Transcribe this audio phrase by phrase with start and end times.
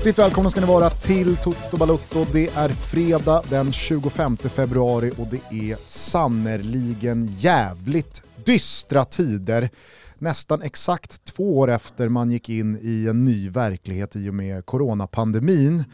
[0.00, 2.26] Hjärtligt välkomna ska ni vara till Toto Balutto.
[2.32, 9.70] Det är fredag den 25 februari och det är sannerligen jävligt dystra tider.
[10.18, 14.66] Nästan exakt två år efter man gick in i en ny verklighet i och med
[14.66, 15.84] coronapandemin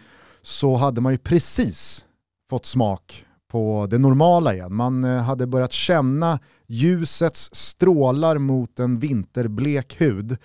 [0.42, 2.04] så hade man ju precis
[2.50, 4.74] fått smak på det normala igen.
[4.74, 10.36] Man eh, hade börjat känna ljusets strålar mot en vinterblek hud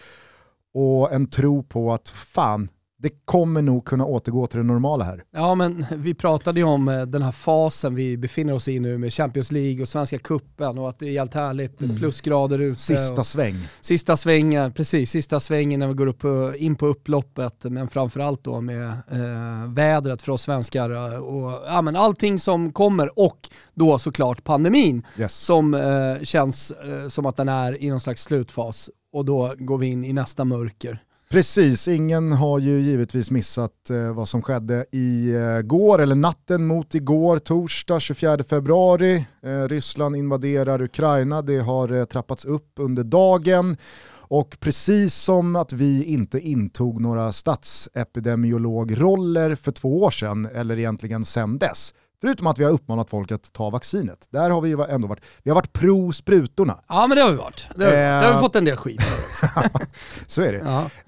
[0.73, 2.69] och en tro på att fan,
[3.01, 5.23] det kommer nog kunna återgå till det normala här.
[5.31, 8.97] Ja men vi pratade ju om eh, den här fasen vi befinner oss i nu
[8.97, 11.97] med Champions League och Svenska Cupen och att det är helt härligt, mm.
[11.97, 12.79] plusgrader ute.
[12.79, 13.55] Sista sväng.
[13.81, 18.43] Sista svängen, precis, sista svängen när vi går upp, eh, in på upploppet men framförallt
[18.43, 23.49] då med eh, vädret för oss svenskar eh, och ja, men allting som kommer och
[23.73, 25.35] då såklart pandemin yes.
[25.35, 29.77] som eh, känns eh, som att den är i någon slags slutfas och då går
[29.77, 31.03] vi in i nästa mörker.
[31.31, 36.95] Precis, ingen har ju givetvis missat eh, vad som skedde igår, eh, eller natten mot
[36.95, 39.25] igår, torsdag 24 februari.
[39.43, 43.77] Eh, Ryssland invaderar Ukraina, det har eh, trappats upp under dagen.
[44.13, 51.25] Och precis som att vi inte intog några statsepidemiologroller för två år sedan, eller egentligen
[51.25, 54.27] sedan dess, Förutom att vi har uppmanat folk att ta vaccinet.
[54.29, 56.79] Där har vi ju ändå varit, vi har varit pro sprutorna.
[56.87, 57.67] Ja men det har vi varit.
[57.75, 59.69] Det har, eh, det har vi fått en del skit för också.
[60.27, 60.59] Så är det.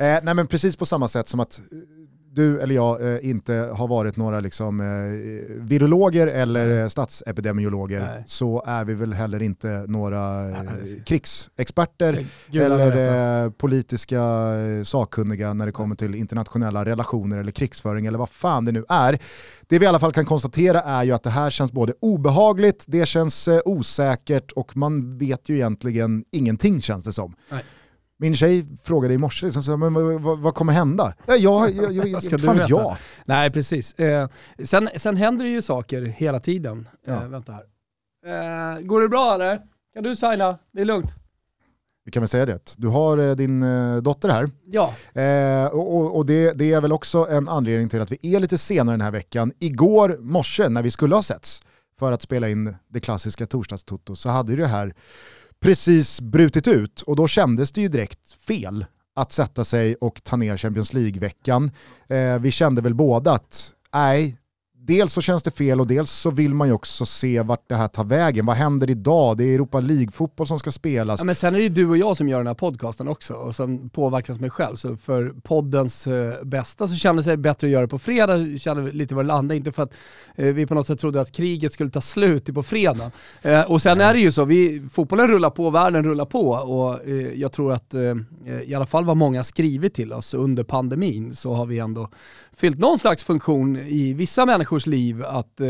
[0.06, 1.60] Eh, nej men precis på samma sätt som att
[2.34, 4.86] du eller jag eh, inte har varit några liksom, eh,
[5.64, 8.24] virologer eller statsepidemiologer Nej.
[8.26, 10.58] så är vi väl heller inte några eh,
[11.06, 14.22] krigsexperter eller politiska
[14.84, 19.20] sakkunniga när det kommer till internationella relationer eller krigsföring eller vad fan det nu är.
[19.68, 22.86] Det vi i alla fall kan konstatera är ju att det här känns både obehagligt,
[22.88, 27.36] det känns osäkert och man vet ju egentligen ingenting känns det som.
[27.50, 27.64] Nej.
[28.24, 31.14] Min tjej frågade i morse, liksom, men vad, vad, vad, kommer hända?
[31.26, 32.98] Ja, jag, jag, jag, Ska fan vet jag.
[33.26, 33.94] Nej, precis.
[33.94, 34.30] Eh,
[34.64, 36.90] sen, sen händer det ju saker hela tiden.
[37.08, 37.28] Eh, ja.
[37.28, 37.64] Vänta här.
[38.76, 39.62] Eh, går det bra eller?
[39.94, 40.58] Kan du signa?
[40.72, 41.16] Det är lugnt.
[42.06, 42.74] Vi kan väl säga det.
[42.78, 44.52] Du har eh, din eh, dotter här.
[44.66, 44.94] Ja.
[45.22, 48.58] Eh, och, och det, det, är väl också en anledning till att vi är lite
[48.58, 49.54] senare den här veckan.
[49.60, 51.62] Igår morse när vi skulle ha setts
[52.00, 54.94] för att spela in det klassiska torsdagstoto så hade det här
[55.64, 58.86] precis brutit ut och då kändes det ju direkt fel
[59.16, 61.72] att sätta sig och ta ner Champions League-veckan.
[62.08, 64.38] Eh, vi kände väl båda att nej,
[64.86, 67.76] dels så känns det fel och dels så vill man ju också se vart det
[67.76, 68.46] här tar vägen.
[68.46, 69.38] Vad händer idag?
[69.38, 71.20] Det är Europa League-fotboll som ska spelas.
[71.20, 73.34] Ja, men sen är det ju du och jag som gör den här podcasten också
[73.34, 74.76] och som påverkas mig själv.
[74.76, 78.92] Så för poddens eh, bästa så kändes det bättre att göra det på fredag, kände
[78.92, 79.58] lite vad det landade.
[79.58, 79.94] Inte för att
[80.36, 83.12] eh, vi på något sätt trodde att kriget skulle ta slut på fredag.
[83.42, 87.08] Eh, och sen är det ju så, vi, fotbollen rullar på, världen rullar på och
[87.08, 88.16] eh, jag tror att eh,
[88.66, 92.10] i alla fall vad många skrivit till oss under pandemin så har vi ändå
[92.56, 95.68] fyllt någon slags funktion i vissa människors liv att eh,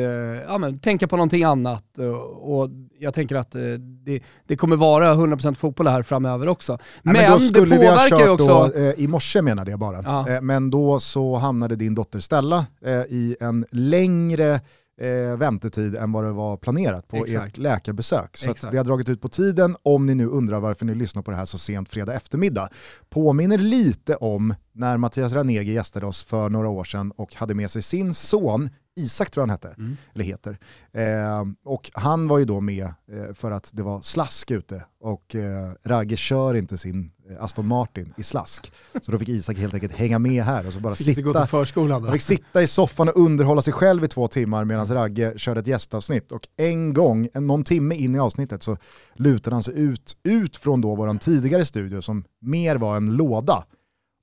[0.47, 1.97] ja, men, tänka på någonting annat.
[1.97, 3.61] Och, och jag tänker att eh,
[4.05, 6.77] det, det, kommer vara 100% fotboll här framöver också.
[7.01, 8.47] Men, men då skulle det vi ha kört också...
[8.47, 10.01] Då, eh, i morse menade jag bara.
[10.03, 10.29] Ja.
[10.29, 14.59] Eh, men då så hamnade din dotter Stella eh, i en längre
[15.01, 17.47] eh, väntetid än vad det var planerat på Exakt.
[17.47, 18.37] ert läkarbesök.
[18.37, 21.31] Så det har dragit ut på tiden om ni nu undrar varför ni lyssnar på
[21.31, 22.69] det här så sent fredag eftermiddag.
[23.09, 27.71] Påminner lite om när Mattias Ranegi gästade oss för några år sedan och hade med
[27.71, 29.97] sig sin son Isak tror jag han hette, mm.
[30.13, 30.57] eller heter.
[30.91, 35.35] Eh, och han var ju då med eh, för att det var slask ute och
[35.35, 38.71] eh, Ragge kör inte sin eh, Aston Martin i slask.
[39.01, 42.11] Så då fick Isak helt enkelt hänga med här och så bara fick sitta, förskolan
[42.11, 45.67] fick sitta i soffan och underhålla sig själv i två timmar medan Ragge körde ett
[45.67, 46.31] gästavsnitt.
[46.31, 48.77] Och en gång, en, någon timme in i avsnittet så
[49.15, 53.65] lutade han sig ut, ut från då vår tidigare studio som mer var en låda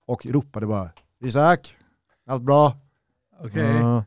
[0.07, 0.91] och ropade bara
[1.25, 1.77] Isak,
[2.27, 2.77] allt bra?
[3.41, 3.49] Okej.
[3.49, 3.83] Okay.
[3.83, 4.03] Uh,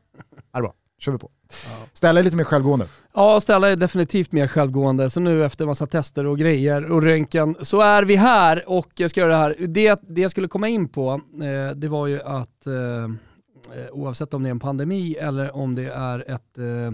[0.54, 1.30] är bra, kör vi på.
[1.48, 1.86] Ja.
[1.92, 2.86] Stella är lite mer självgående.
[3.14, 5.10] Ja, Stella är definitivt mer självgående.
[5.10, 9.10] Så nu efter massa tester och grejer och röntgen så är vi här och jag
[9.10, 9.56] ska göra det här.
[9.68, 14.42] Det, det jag skulle komma in på, eh, det var ju att eh, oavsett om
[14.42, 16.86] det är en pandemi eller om det är ett eh,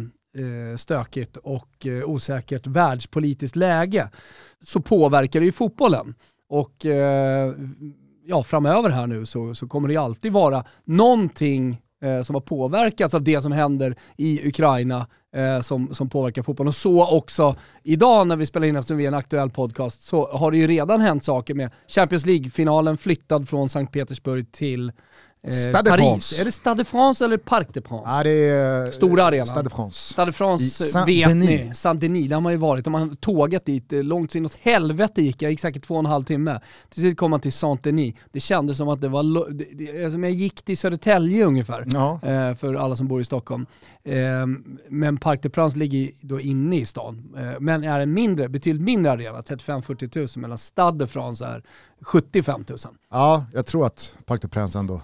[0.43, 4.09] eh stökigt och eh, osäkert världspolitiskt läge
[4.65, 6.15] så påverkar det ju fotbollen.
[6.49, 7.55] Och eh,
[8.27, 13.15] ja, framöver här nu så, så kommer det alltid vara någonting eh, som har påverkats
[13.15, 16.69] av det som händer i Ukraina eh, som, som påverkar fotbollen.
[16.69, 20.33] Och så också idag när vi spelar in, eftersom vi är en aktuell podcast, så
[20.33, 24.93] har det ju redan hänt saker med Champions League-finalen flyttad från Sankt Petersburg till Eh,
[25.49, 26.05] Stade Paris.
[26.05, 26.41] France.
[26.41, 28.11] Är det Stade France eller Parc de France?
[28.11, 29.47] Ja, det är Stora arenan.
[29.47, 30.13] Stade France.
[30.13, 31.49] Stade France Saint vet Denis.
[31.49, 31.71] ni.
[31.75, 32.85] Saint-Denis, där har man ju varit.
[32.85, 36.01] De har tågat dit eh, långt in åt helvete gick jag, gick säkert två och
[36.01, 36.61] en halv timme.
[36.89, 38.15] Till slut kom man till Saint-Denis.
[38.33, 41.85] Det kändes som att det var, det, som jag gick till Södertälje ungefär.
[41.87, 42.21] Ja.
[42.23, 43.67] Eh, för alla som bor i Stockholm.
[44.05, 44.17] Eh,
[44.89, 47.35] men Parc de France ligger då inne i stan.
[47.37, 51.63] Eh, men är en mindre, betydligt mindre arena, 35-40 tusen, medan Stade de France är
[52.01, 52.79] 75 000.
[53.11, 55.01] Ja, jag tror att Parc de France ändå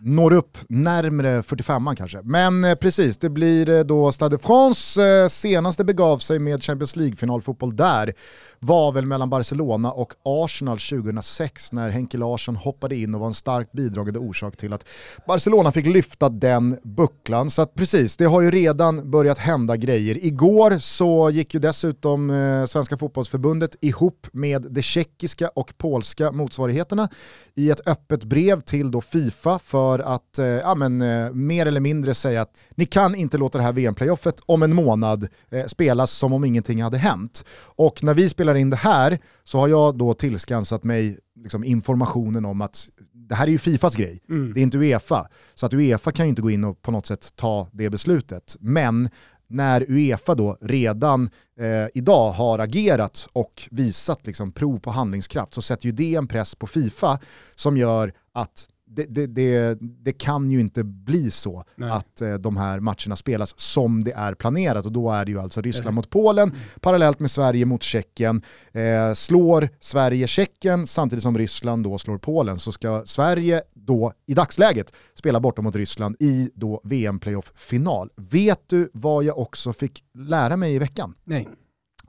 [0.00, 2.20] når upp närmre 45 kanske.
[2.22, 6.96] Men eh, precis, det blir eh, då Stade France eh, senaste begav sig med Champions
[6.96, 8.12] League-finalfotboll där
[8.58, 13.34] var väl mellan Barcelona och Arsenal 2006 när Henke Larsson hoppade in och var en
[13.34, 14.88] starkt bidragande orsak till att
[15.26, 17.50] Barcelona fick lyfta den bucklan.
[17.50, 20.24] Så att precis, det har ju redan börjat hända grejer.
[20.24, 27.08] Igår så gick ju dessutom eh, Svenska fotbollsförbundet ihop med de tjeckiska och polska motsvarigheterna
[27.54, 31.80] i ett öppet brev till då Fifa för att eh, ja, men, eh, mer eller
[31.80, 36.10] mindre säga att ni kan inte låta det här VM-playoffet om en månad eh, spelas
[36.10, 37.44] som om ingenting hade hänt.
[37.58, 42.44] Och när vi spelar in det här så har jag då tillskansat mig liksom, informationen
[42.44, 44.54] om att det här är ju Fifas grej, mm.
[44.54, 45.28] det är inte Uefa.
[45.54, 48.56] Så att Uefa kan ju inte gå in och på något sätt ta det beslutet.
[48.60, 49.08] Men
[49.48, 51.30] när Uefa då redan
[51.60, 56.28] eh, idag har agerat och visat liksom, prov på handlingskraft så sätter ju det en
[56.28, 57.18] press på Fifa
[57.54, 58.68] som gör att
[59.04, 61.90] det, det, det, kan ju inte bli så Nej.
[61.90, 65.40] att eh, de här matcherna spelas som det är planerat och då är det ju
[65.40, 66.60] alltså Ryssland mot Polen mm.
[66.80, 68.42] parallellt med Sverige mot Tjeckien.
[68.72, 74.34] Eh, slår Sverige Tjeckien samtidigt som Ryssland då slår Polen så ska Sverige då i
[74.34, 78.10] dagsläget spela borta mot Ryssland i då VM-playoff-final.
[78.16, 81.14] Vet du vad jag också fick lära mig i veckan?
[81.24, 81.48] Nej.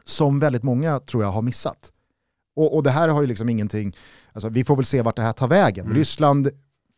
[0.03, 1.91] Som väldigt många tror jag har missat.
[2.57, 3.95] Och, och det här har ju liksom ingenting,
[4.33, 5.85] alltså, vi får väl se vart det här tar vägen.
[5.85, 5.97] Mm.
[5.97, 6.49] Ryssland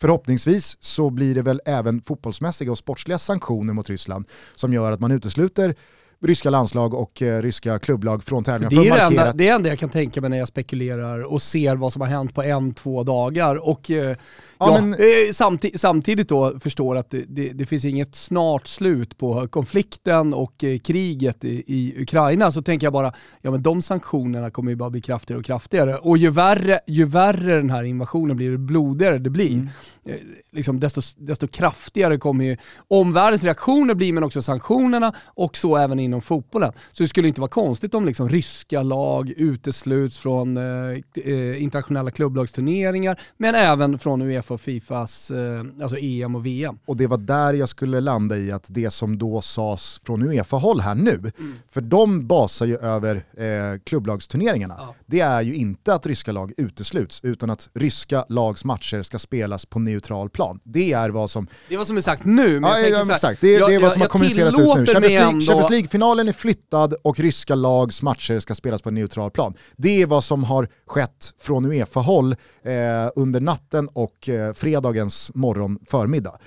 [0.02, 4.26] Förhoppningsvis så blir det väl även fotbollsmässiga och sportsliga sanktioner mot Ryssland
[4.56, 5.76] som gör att man utesluter
[6.22, 8.84] ryska landslag och eh, ryska klubblag från tävlingar.
[8.84, 11.76] Det är det enda, det enda jag kan tänka mig när jag spekulerar och ser
[11.76, 13.68] vad som har hänt på en, två dagar.
[13.68, 14.18] Och eh,
[14.60, 14.94] ja, men...
[14.94, 20.34] Eh, samti samtidigt då förstår att det, det, det, finns inget snart slut på konflikten
[20.34, 22.52] och eh, kriget i, i, Ukraina.
[22.52, 25.96] Så tänker jag bara, ja men de sanktionerna kommer ju bara bli kraftigare och kraftigare.
[25.96, 29.70] Och ju värre, ju värre den här invasionen blir, ju blodigare det blir, mm.
[30.06, 30.16] eh,
[30.52, 32.58] liksom desto, desto kraftigare kommer ju
[32.88, 36.74] omvärldens reaktioner bli, men också sanktionerna och så även inom fotbollen.
[36.92, 43.22] Så det skulle inte vara konstigt om liksom ryska lag utesluts från eh internationella klubblagsturneringar,
[43.38, 46.80] men även från Uefa och Fifas eh, alltså EM och VM.
[46.86, 50.80] Och det var där jag skulle landa i att det som då sades från Uefa-håll
[50.80, 51.56] här nu, mm.
[51.72, 54.96] för de basar ju över eh, klubblagsturneringarna, ja.
[55.06, 59.66] det är ju inte att ryska lag utesluts, utan att ryska lags matcher ska spelas
[59.66, 60.60] på neutral plan.
[60.64, 61.48] Det är vad som...
[61.68, 63.42] Det är vad som är sagt nu, men ja, jag ja, exakt.
[63.42, 64.86] Det, jag, det är vad som jag, har kommunicerats ut nu.
[64.86, 69.54] Champions League, Champions League-finalen är flyttad och ryska lags matcher ska spelas på neutral plan.
[69.78, 72.72] Det är vad som har skett från Uefa-håll eh,
[73.16, 76.38] under natten och eh, fredagens morgon förmiddag.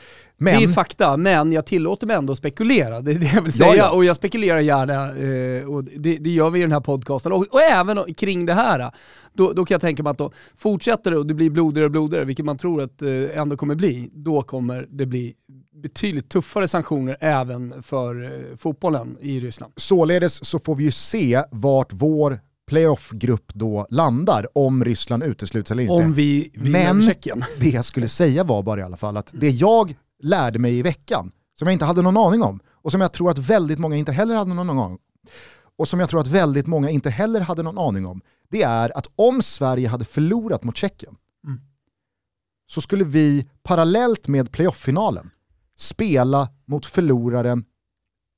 [0.42, 0.58] Men...
[0.58, 3.00] Det är fakta, men jag tillåter mig ändå spekulera.
[3.00, 3.68] Det är det jag vill säga.
[3.68, 3.90] Ja, ja.
[3.90, 7.32] Och jag spekulerar gärna, eh, och det, det, gör vi i den här podcasten.
[7.32, 8.90] Och, och även kring det här,
[9.32, 11.90] då, då, kan jag tänka mig att då fortsätter det och det blir blodigare och
[11.90, 15.34] blodigare, vilket man tror att eh, ändå kommer bli, då kommer det bli
[15.82, 19.72] betydligt tuffare sanktioner även för eh, fotbollen i Ryssland.
[19.76, 22.38] Således så får vi ju se vart vår
[22.72, 25.92] playoff-grupp då landar om Ryssland utesluts eller inte.
[25.92, 27.44] Om vi vinner Men Tjeckien.
[27.60, 30.82] det jag skulle säga var bara i alla fall att det jag lärde mig i
[30.82, 33.96] veckan, som jag inte hade någon aning om, och som jag tror att väldigt många
[33.96, 34.98] inte heller hade någon aning om,
[35.78, 38.98] och som jag tror att väldigt många inte heller hade någon aning om, det är
[38.98, 41.60] att om Sverige hade förlorat mot Tjeckien mm.
[42.66, 45.30] så skulle vi parallellt med playoff-finalen
[45.78, 47.64] spela mot förloraren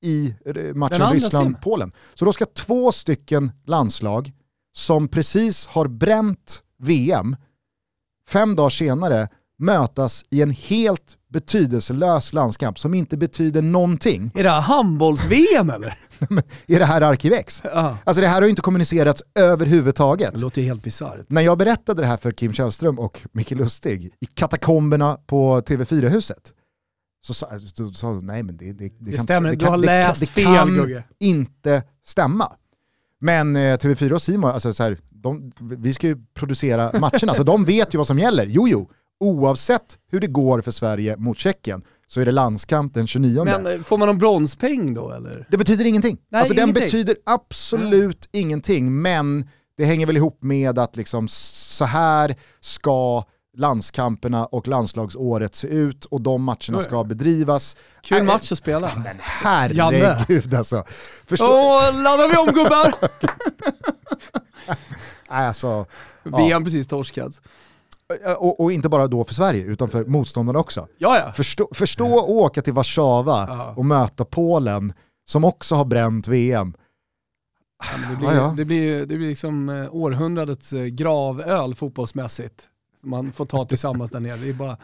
[0.05, 0.35] i
[0.75, 1.91] matchen Ryssland-Polen.
[2.13, 4.31] Så då ska två stycken landslag
[4.75, 7.35] som precis har bränt VM,
[8.29, 14.31] fem dagar senare mötas i en helt betydelselös landskamp som inte betyder någonting.
[14.35, 15.97] Är det här handbolls-VM eller?
[16.67, 17.61] är det här Arkivex?
[17.63, 17.97] Ja.
[18.03, 20.33] Alltså det här har ju inte kommunicerats överhuvudtaget.
[20.33, 21.25] Det låter helt bisarrt.
[21.27, 26.53] När jag berättade det här för Kim Källström och Micke Lustig i katakomberna på TV4-huset,
[27.33, 30.19] så sa de nej men det, det, det, det kan, stämmer, det, du har läst
[30.19, 31.03] det, fel kan Gugge.
[31.19, 32.51] inte stämma.
[33.19, 37.43] Men eh, TV4 och Simon, alltså så här, de, vi ska ju producera matcherna, så
[37.43, 38.45] de vet ju vad som gäller.
[38.45, 38.89] Jo, jo,
[39.19, 43.43] oavsett hur det går för Sverige mot Tjeckien så är det landskamp den 29.
[43.43, 45.47] Men eh, får man någon bronspeng då eller?
[45.51, 46.17] Det betyder ingenting.
[46.29, 46.73] Nej, alltså ingenting.
[46.73, 48.45] den betyder absolut mm.
[48.45, 53.23] ingenting, men det hänger väl ihop med att liksom så här ska
[53.57, 57.75] landskamperna och landslagsåret se ut och de matcherna ska bedrivas.
[58.01, 58.91] Kul match att spela.
[58.95, 60.83] Men herregud alltså.
[61.25, 61.45] Förstå...
[61.45, 62.93] Åh, laddar vi om gubbar!
[65.27, 65.85] alltså,
[66.23, 66.59] VM ja.
[66.59, 67.41] precis torskat.
[68.37, 70.87] Och, och, inte bara då för Sverige, utan för motståndarna också.
[70.97, 71.31] Ja, ja.
[71.31, 73.73] Förstå, förstå att åka till Warszawa ja.
[73.77, 74.93] och möta Polen,
[75.27, 76.73] som också har bränt VM.
[77.83, 82.69] Ja, det, blir, ja, det, blir, det blir liksom eh, århundradets eh, gravöl fotbollsmässigt.
[83.05, 84.37] Man får ta tillsammans där nere.
[84.37, 84.77] Det är bara...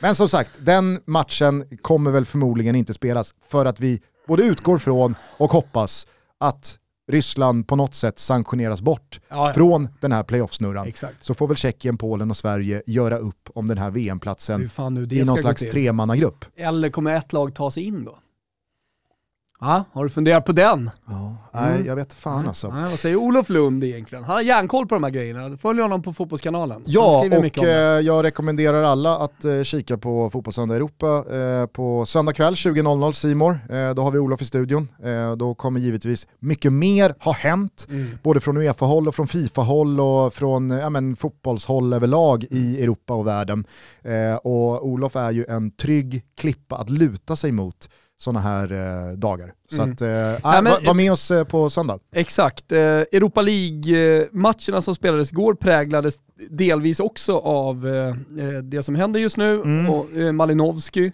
[0.00, 4.78] Men som sagt, den matchen kommer väl förmodligen inte spelas för att vi både utgår
[4.78, 6.06] från och hoppas
[6.40, 6.78] att
[7.10, 9.52] Ryssland på något sätt sanktioneras bort ja, ja.
[9.52, 10.92] från den här playoffsnurran.
[11.20, 14.70] Så får väl Tjeckien, Polen och Sverige göra upp om den här VM-platsen
[15.10, 16.44] i någon slags tremannagrupp.
[16.56, 18.18] Eller kommer ett lag ta sig in då?
[19.60, 20.90] Ja, har du funderat på den?
[21.06, 21.86] Ja, nej, mm.
[21.86, 22.68] jag vet fan alltså.
[22.68, 24.24] Nej, vad säger Olof Lund egentligen?
[24.24, 25.56] Han har järnkoll på de här grejerna.
[25.56, 26.82] Följ honom på Fotbollskanalen.
[26.86, 32.32] Ja, och eh, jag rekommenderar alla att eh, kika på Fotbollssöndag Europa eh, på söndag
[32.32, 33.58] kväll 20.00 Simor.
[33.94, 34.88] Då har vi Olof i studion.
[35.36, 38.06] Då kommer givetvis mycket mer ha hänt, mm.
[38.22, 43.26] både från Uefa-håll och från Fifa-håll och från ja, men, fotbollshåll överlag i Europa och
[43.26, 43.64] världen.
[44.42, 47.88] Och Olof är ju en trygg klippa att luta sig mot
[48.18, 49.54] sådana här eh, dagar.
[49.70, 49.92] Så mm.
[49.92, 51.98] att, eh, Nej, men, var, var med oss eh, på söndag.
[52.12, 52.72] Exakt.
[52.72, 56.14] Eh, Europa League-matcherna som spelades igår präglades
[56.50, 58.08] delvis också av eh,
[58.44, 59.54] eh, det som händer just nu.
[59.54, 59.90] Mm.
[59.90, 61.12] Och, Malinovski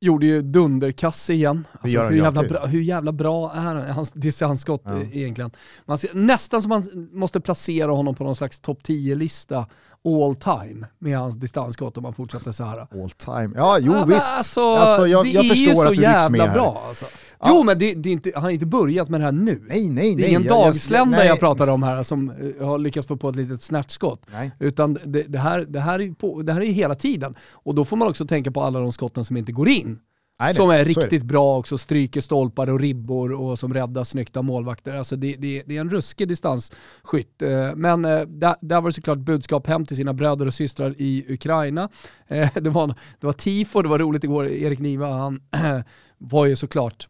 [0.00, 1.66] gjorde ju dunderkasse igen.
[1.72, 5.00] Alltså, hur, jävla bra, hur jävla bra är hans distansskott ja.
[5.12, 5.50] egentligen?
[5.84, 9.66] Man ser, nästan som man måste placera honom på någon slags topp 10-lista
[10.04, 12.78] all time med hans distansskott om man fortsätter så här.
[12.78, 14.34] All time, ja jo ja, visst.
[14.34, 16.54] Alltså, alltså, jag, jag förstår att du rycks med här.
[16.54, 17.04] Bra, alltså.
[17.40, 17.46] ja.
[17.50, 19.64] Jo men det, det inte, han har inte börjat med det här nu.
[19.68, 23.06] Nej, nej, det är ingen dagslända jag, jag pratar om här som uh, har lyckats
[23.06, 24.22] få på ett litet snärtskott.
[24.32, 24.50] Nej.
[24.58, 27.34] Utan det, det, här, det, här är på, det här är hela tiden.
[27.52, 29.98] Och då får man också tänka på alla de skotten som inte går in.
[30.40, 34.36] Nej, som är riktigt är bra också, stryker stolpar och ribbor och som räddar snyggt
[34.36, 34.94] av målvakter.
[34.94, 37.42] Alltså det, det, det är en ruskig distansskytt.
[37.42, 40.94] Eh, men eh, där, där var det såklart budskap hem till sina bröder och systrar
[40.98, 41.88] i Ukraina.
[42.28, 42.86] Eh, det var,
[43.20, 45.40] det var tifo, det var roligt igår, Erik Niva, han
[46.18, 47.08] var ju såklart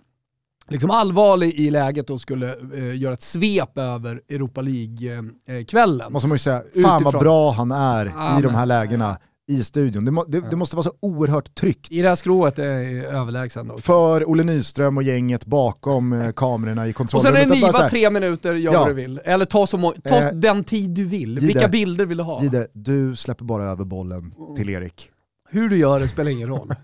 [0.68, 6.12] liksom allvarlig i läget och skulle eh, göra ett svep över Europa League-kvällen.
[6.12, 7.02] Måste man ju säga, fan Utifrån.
[7.02, 10.04] vad bra han är ah, i de här lägena i studion.
[10.04, 11.90] Det, må, det, det, måste vara så oerhört tryggt.
[11.90, 12.64] I det här skrået är
[13.04, 13.78] överlägsen då.
[13.78, 17.32] För Olle Nyström och gänget bakom eh, kamerorna i kontrollen.
[17.32, 18.78] Och sen är det Niva tre minuter, gör ja.
[18.78, 19.20] vad du vill.
[19.24, 21.34] Eller ta, så ta eh, den tid du vill.
[21.34, 22.42] Gide, Vilka bilder vill du ha?
[22.42, 25.10] Gide, du släpper bara över bollen till Erik.
[25.48, 26.70] Hur du gör det spelar ingen roll.
[26.70, 26.76] Uh,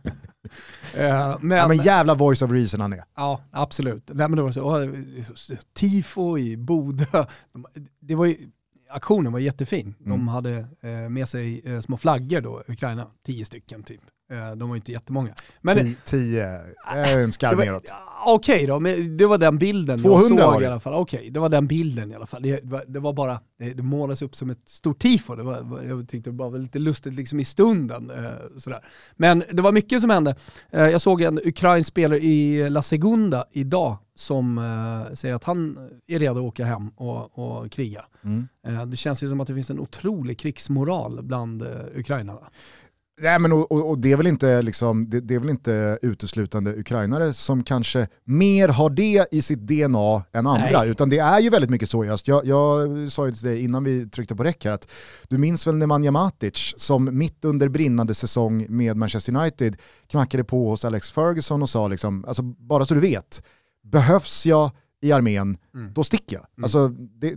[1.40, 3.02] men, ja, men jävla voice of reason han är.
[3.16, 4.10] Ja, absolut.
[4.12, 4.92] Nej, men det var så,
[5.74, 7.24] tifo i Bodö.
[8.00, 8.36] Det var ju,
[8.90, 9.94] aktionen var jättefin.
[9.98, 10.28] De mm.
[10.28, 14.02] hade eh, med sig eh, små flaggor då, Ukraina, tio stycken typ.
[14.30, 15.34] Eh, de var inte jättemånga.
[15.60, 17.92] Men, tio, tio är en skarv neråt.
[18.26, 20.94] Okej okay då, men det var den bilden 200 jag såg i alla fall.
[20.94, 22.42] Okej, okay, det var den bilden i alla fall.
[22.42, 25.34] Det, det var bara, det, målades upp som ett stort tifo.
[25.34, 28.10] Det var, jag tyckte det var lite lustigt liksom i stunden.
[28.10, 28.84] Eh, sådär.
[29.16, 30.34] Men det var mycket som hände.
[30.70, 35.90] Eh, jag såg en ukrainsk spelare i La Segunda idag som eh, säger att han
[36.06, 38.04] är redo att åka hem och, och kriga.
[38.22, 38.48] Mm.
[38.66, 42.50] Eh, det känns ju som att det finns en otrolig krigsmoral bland eh, ukrainarna.
[43.22, 45.98] Nej, men och, och, och, det, är väl inte liksom, det, det, är väl inte
[46.02, 50.90] uteslutande ukrainare som kanske mer har det i sitt DNA än andra, Nej.
[50.90, 52.28] utan det är ju väldigt mycket så just.
[52.28, 54.90] Jag, jag sa ju till dig innan vi tryckte på räck här att
[55.28, 60.68] du minns väl Nemanja Matic som mitt under brinnande säsong med Manchester United knackade på
[60.68, 63.42] hos Alex Ferguson och sa liksom, alltså bara så du vet,
[63.82, 64.70] behövs jag
[65.02, 65.92] i armén, mm.
[65.92, 66.46] då sticker jag.
[66.56, 66.64] Mm.
[66.64, 67.34] Alltså, det,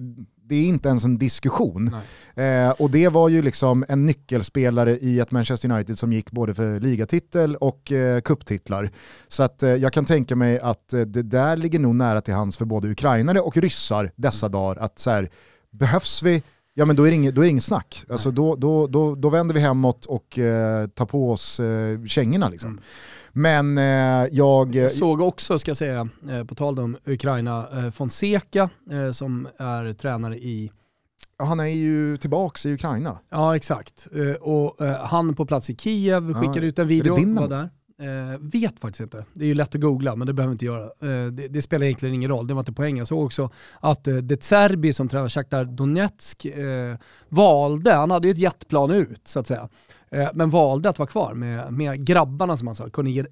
[0.54, 1.96] det är inte ens en diskussion.
[2.36, 6.54] Eh, och det var ju liksom en nyckelspelare i ett Manchester United som gick både
[6.54, 8.92] för ligatitel och eh, kupptitlar.
[9.28, 12.34] Så att, eh, jag kan tänka mig att eh, det där ligger nog nära till
[12.34, 14.52] hands för både ukrainare och ryssar dessa mm.
[14.52, 14.82] dagar.
[14.82, 15.30] Att så här,
[15.72, 16.44] behövs vi,
[16.74, 18.06] ja men då är det inget, då är inget snack.
[18.10, 22.50] Alltså, då, då, då, då vänder vi hemåt och eh, tar på oss eh, kängorna.
[22.50, 22.70] Liksom.
[22.70, 22.84] Mm.
[23.34, 23.84] Men eh,
[24.32, 24.76] jag...
[24.76, 24.92] jag...
[24.92, 28.70] såg också, ska jag säga, eh, på tal om Ukraina, eh, Fonseca
[29.14, 30.72] som är tränare i
[31.38, 33.20] han är ju tillbaka i Ukraina.
[33.30, 34.08] Ja exakt.
[34.40, 36.66] Och han på plats i Kiev skickade ja.
[36.66, 37.18] ut en video.
[37.18, 37.70] Är det var där.
[38.04, 39.26] Eh, vet faktiskt inte.
[39.34, 40.84] Det är ju lätt att googla, men det behöver vi inte göra.
[40.84, 42.98] Eh, det, det, spelar egentligen ingen roll, det var inte poängen.
[42.98, 43.50] Jag såg också
[43.80, 46.98] att eh, Det Serbi som tränar Shakhtar Donetsk eh,
[47.30, 49.70] valde, han hade ju ett jetplan ut så att säga,
[50.34, 52.90] men valde att vara kvar med, med grabbarna som han sa,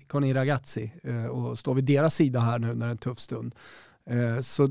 [0.08, 3.20] Coni Ragazzi, eh, och stå vid deras sida här nu när det är en tuff
[3.20, 3.56] stund.
[4.10, 4.70] Eh, så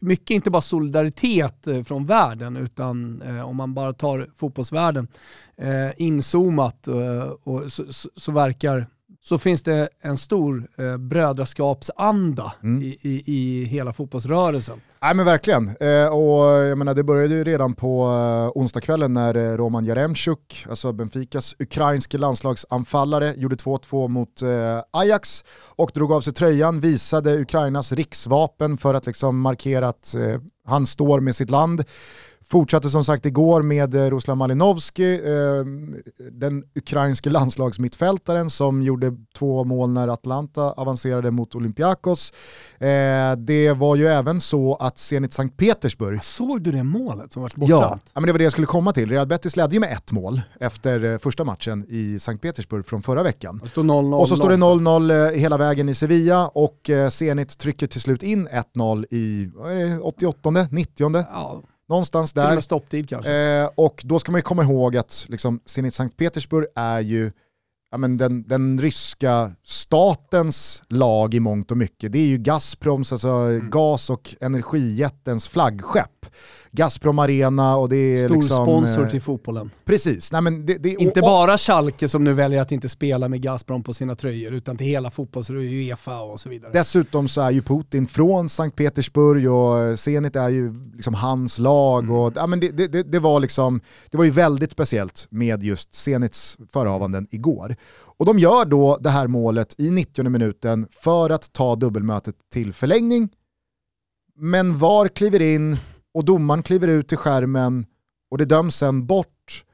[0.00, 5.08] mycket inte bara solidaritet eh, från världen, utan eh, om man bara tar fotbollsvärlden
[5.56, 8.86] eh, inzoomat eh, och så, så, så, verkar
[9.20, 12.82] så finns det en stor eh, brödraskapsanda mm.
[12.82, 14.80] i, i, i hela fotbollsrörelsen.
[15.04, 19.34] Nej men verkligen, eh, och jag menar, det började ju redan på eh, onsdagskvällen när
[19.34, 25.44] eh, Roman Jaremchuk, alltså Benficas ukrainske landslagsanfallare, gjorde 2-2 mot eh, Ajax
[25.76, 30.86] och drog av sig tröjan, visade Ukrainas riksvapen för att liksom markera att eh, han
[30.86, 31.84] står med sitt land.
[32.46, 35.64] Fortsatte som sagt igår med eh, Ruslan Malinovski, eh,
[36.30, 42.32] den ukrainske landslagsmittfältaren som gjorde två mål när Atlanta avancerade mot Olympiakos.
[42.78, 46.24] Eh, det var ju även så att Zenit Sankt Petersburg...
[46.24, 47.70] Såg du det målet som var bortdömt?
[47.70, 49.10] Ja, ja, men det var det jag skulle komma till.
[49.10, 53.22] Real Betis ledde ju med ett mål efter första matchen i Sankt Petersburg från förra
[53.22, 53.60] veckan.
[53.76, 57.86] Och, 0 -0 och så står det 0-0 hela vägen i Sevilla och Zenit trycker
[57.86, 59.50] till slut in 1-0 i
[60.02, 61.24] 88, 90.
[61.32, 62.60] Ja Någonstans där.
[62.60, 63.32] Stopptid kanske.
[63.32, 67.32] Eh, och då ska man ju komma ihåg att liksom, Zenit Sankt Petersburg är ju
[67.90, 72.12] ja, men den, den ryska statens lag i mångt och mycket.
[72.12, 73.70] Det är ju Gazproms, alltså mm.
[73.70, 76.10] gas och energijättens flaggskepp.
[76.70, 78.64] Gazprom Arena och det är Stor liksom...
[78.64, 79.70] sponsor eh, till fotbollen.
[79.84, 80.32] Precis.
[80.32, 83.42] Nej, men det, det, inte och, bara Schalke som nu väljer att inte spela med
[83.42, 86.72] Gazprom på sina tröjor, utan till hela fotbolls Uefa och så vidare.
[86.72, 92.04] Dessutom så är ju Putin från Sankt Petersburg och Zenit är ju liksom hans lag.
[92.04, 92.16] Mm.
[92.16, 95.94] Och, ja, men det, det, det, var liksom, det var ju väldigt speciellt med just
[95.94, 97.76] Zenits förehavanden igår.
[98.16, 102.72] Och de gör då det här målet i 90 minuten för att ta dubbelmötet till
[102.72, 103.28] förlängning.
[104.36, 105.76] Men VAR kliver in
[106.14, 107.86] och domaren kliver ut till skärmen
[108.30, 109.64] och det döms sen bort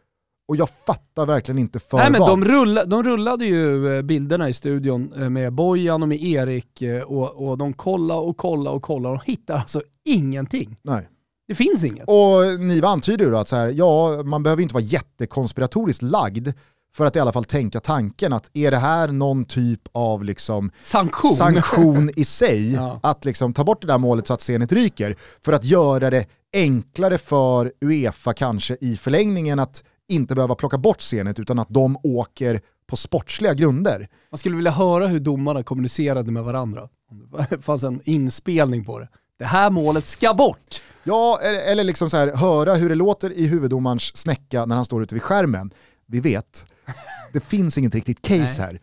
[0.50, 2.30] och jag fattar verkligen inte för Nej, men vad.
[2.30, 6.82] De, rulla, de rullade ju eh, bilderna i studion eh, med Bojan och med Erik
[6.82, 10.76] eh, och, och de kollade och kollade och kollade och hittar alltså ingenting.
[10.82, 11.09] Nej.
[11.49, 12.08] Det finns inget.
[12.08, 16.49] Och Niva antyder ju att så här, ja, man behöver inte vara jättekonspiratoriskt lagd
[16.97, 20.71] för att i alla fall tänka tanken att är det här någon typ av liksom
[20.83, 23.00] sanktion, sanktion i sig, ja.
[23.03, 26.26] att liksom ta bort det där målet så att scenet ryker, för att göra det
[26.53, 31.97] enklare för Uefa kanske i förlängningen att inte behöva plocka bort scenet utan att de
[32.03, 34.09] åker på sportsliga grunder.
[34.31, 36.89] Man skulle vilja höra hur domarna kommunicerade med varandra.
[37.50, 39.09] Det fanns en inspelning på det.
[39.39, 40.83] Det här målet ska bort!
[41.05, 45.03] Ja, eller liksom så här, höra hur det låter i huvuddomarens snäcka när han står
[45.03, 45.71] ute vid skärmen.
[46.07, 46.67] Vi vet,
[47.32, 48.56] det finns inget riktigt case Nej.
[48.58, 48.80] här.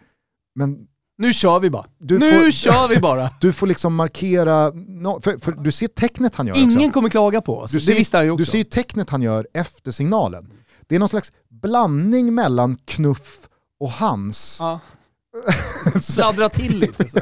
[0.55, 1.85] Men nu kör vi bara.
[1.97, 3.29] Du nu får, kör vi bara.
[3.41, 6.91] Du får liksom markera, no, för, för, du ser tecknet han gör Ingen också.
[6.91, 8.45] kommer klaga på oss, du det visste han ju också.
[8.45, 10.53] Du ser tecknet han gör efter signalen.
[10.87, 14.57] Det är någon slags blandning mellan knuff och hans.
[14.59, 14.79] Ja.
[16.01, 17.09] Sladdra till lite.
[17.09, 17.19] Så.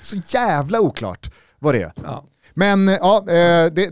[0.00, 1.92] så jävla oklart vad det är.
[2.02, 2.24] Ja.
[2.54, 3.88] Men eh, ja, eh, det, det,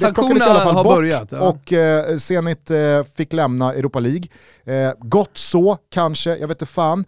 [0.00, 1.48] det plockades i alla fall bort börjat, ja.
[1.48, 2.70] och eh, Zenit
[3.16, 4.24] fick lämna Europa League.
[4.98, 7.04] Gott så kanske, jag vet inte fan.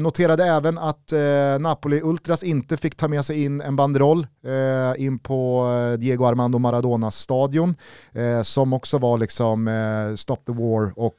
[0.00, 1.12] Noterade även att
[1.60, 4.26] Napoli Ultras inte fick ta med sig in en banderoll
[4.96, 5.66] in på
[5.98, 7.76] Diego Armando Maradonas stadion
[8.42, 9.68] som också var liksom
[10.16, 11.18] Stop the War och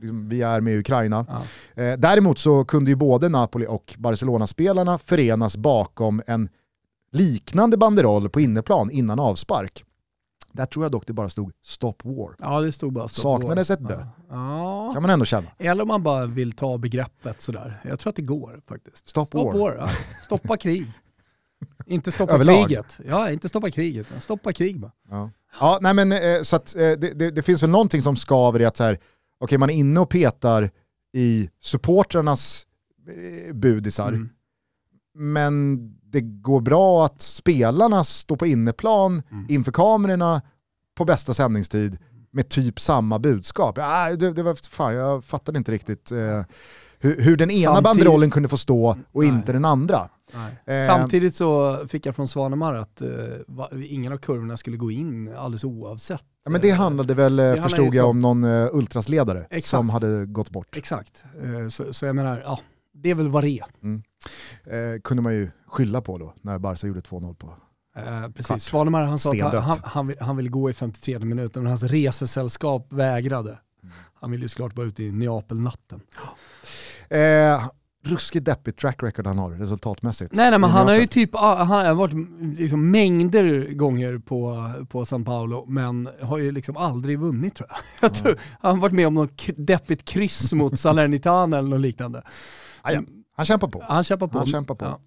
[0.00, 1.26] liksom, vi är med Ukraina.
[1.74, 1.96] Ja.
[1.96, 6.48] Däremot så kunde ju både Napoli och Barcelona-spelarna förenas bakom en
[7.14, 9.84] liknande banderoll på inneplan innan avspark.
[10.52, 12.36] Där tror jag dock det bara stod Stop War.
[12.38, 13.76] Ja, det stod bara Stop Saknades War.
[13.76, 14.06] ett dö.
[14.30, 14.90] Ja.
[14.92, 15.46] Kan man ändå känna.
[15.58, 17.80] Eller om man bara vill ta begreppet sådär.
[17.84, 19.08] Jag tror att det går faktiskt.
[19.08, 19.58] Stop, Stop War.
[19.58, 19.90] war ja.
[20.24, 20.86] Stoppa krig.
[21.86, 22.68] inte stoppa Överlag.
[22.68, 22.98] kriget.
[23.08, 24.06] Ja, inte stoppa kriget.
[24.20, 24.92] Stoppa krig bara.
[25.10, 28.16] Ja, ja nej men eh, så att eh, det, det, det, finns väl någonting som
[28.16, 28.98] skaver i att så här,
[29.40, 30.70] okay, man är inne och petar
[31.12, 32.66] i supportrarnas
[33.08, 34.08] eh, budisar.
[34.08, 34.28] Mm.
[35.14, 35.78] Men
[36.14, 39.46] det går bra att spelarna står på inneplan mm.
[39.48, 40.42] inför kamerorna
[40.94, 41.98] på bästa sändningstid
[42.30, 43.78] med typ samma budskap.
[43.78, 46.42] Ja, det, det var, fan, jag fattade inte riktigt eh,
[46.98, 47.84] hur, hur, den ena Samtidigt...
[47.84, 49.28] banderollen kunde få stå och Nej.
[49.28, 50.08] inte den andra.
[50.64, 53.08] Eh, Samtidigt så fick jag från Svanemar att eh,
[53.90, 56.24] ingen av kurvorna skulle gå in alldeles oavsett.
[56.44, 59.66] Ja, men det handlade väl, det förstod jag, om någon uh, ultrasledare Exakt.
[59.66, 60.76] som hade gått bort.
[60.76, 61.24] Exakt,
[61.70, 62.60] så, så jag menar, ja,
[62.94, 63.64] det är väl vad det är.
[63.82, 64.02] Mm.
[64.64, 67.54] Eh, kunde man ju skylla på då, när Barca gjorde 2-0 på
[67.96, 68.64] eh, precis.
[68.64, 72.92] Svanemar han sa att han, han, han, ville gå i 53 minuter, men hans resesällskap
[72.92, 73.50] vägrade.
[73.82, 73.94] Mm.
[74.14, 76.00] Han ville ju såklart bara ut i Neapel-natten.
[77.08, 77.68] Eh,
[78.04, 80.32] ruskigt deppigt track record han har resultatmässigt.
[80.34, 82.14] Nej, nej men han har ju typ han har varit
[82.58, 87.78] liksom mängder gånger på, på San Paolo, men har ju liksom aldrig vunnit tror jag.
[88.08, 92.22] jag tror, han har varit med om något deppigt kryss mot Salernitana eller något liknande.
[92.82, 93.00] Ah, ja.
[93.36, 93.82] Han kämpar på.
[93.88, 94.38] Han kämpar på.
[94.38, 94.84] Han kämpar på.
[94.84, 95.00] Ja.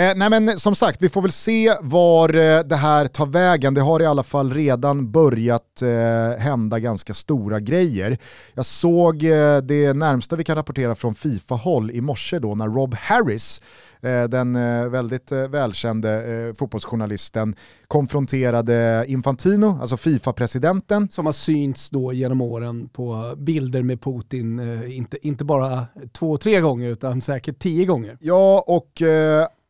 [0.00, 3.74] Eh, nej men som sagt, vi får väl se var eh, det här tar vägen.
[3.74, 8.18] Det har i alla fall redan börjat eh, hända ganska stora grejer.
[8.54, 12.94] Jag såg eh, det närmsta vi kan rapportera från Fifa-håll i morse då när Rob
[12.94, 13.62] Harris
[14.10, 17.54] den eh, väldigt eh, välkände fotbollsjournalisten
[17.88, 21.08] konfronterade Infantino, alltså Fifa-presidenten.
[21.08, 26.60] Som har synts då genom åren på bilder med Putin, inte, inte bara två, tre
[26.60, 28.18] gånger utan säkert tio gånger.
[28.20, 29.02] Ja, och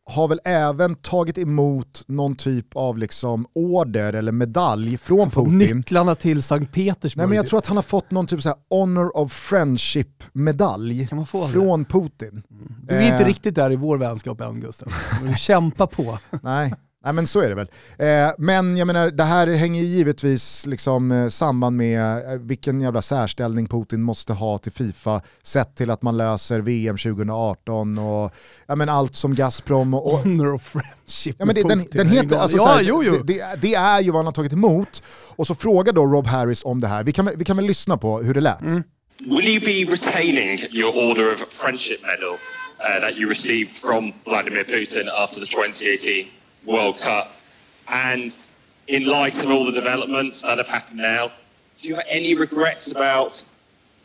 [0.05, 5.57] har väl även tagit emot någon typ av liksom order eller medalj från Putin.
[5.57, 7.21] Nycklarna till Sankt Petersburg.
[7.21, 11.07] Nej men jag tror att han har fått någon typ så Honor of Friendship-medalj
[11.51, 11.89] från det?
[11.89, 12.29] Putin.
[12.29, 12.75] Mm.
[12.87, 13.11] Du är eh.
[13.11, 14.93] inte riktigt där i vår vänskap än Gustav.
[15.27, 16.19] Du kämpar på.
[16.43, 16.73] Nej,
[17.05, 17.69] Nej men så är det väl.
[17.99, 22.81] Eh, men jag menar, det här hänger ju givetvis liksom, eh, samman med eh, vilken
[22.81, 28.33] jävla särställning Putin måste ha till Fifa, sett till att man löser VM 2018 och
[28.67, 30.13] ja, men allt som Gazprom och...
[30.13, 33.23] och Honor of friendship ja, men det, den, den heter, alltså, ja, här, jo, jo.
[33.23, 35.03] Det, det, är ju vad han har tagit emot.
[35.35, 37.03] Och så frågar då Rob Harris om det här.
[37.03, 38.61] Vi kan, vi kan väl lyssna på hur det lät.
[38.61, 38.83] Mm.
[39.19, 44.63] Will you be retaining your Order of Friendship medal uh, that you received from Vladimir
[44.63, 46.27] Putin after the 2018
[46.65, 47.35] World Cup.
[47.87, 48.37] And
[48.87, 51.31] in light of all the developments that have happened now,
[51.81, 53.43] do you have any regrets about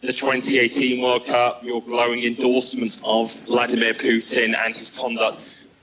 [0.01, 5.39] the 2018 World Cup, your glowing endorsements of Vladimir Putin and his conduct?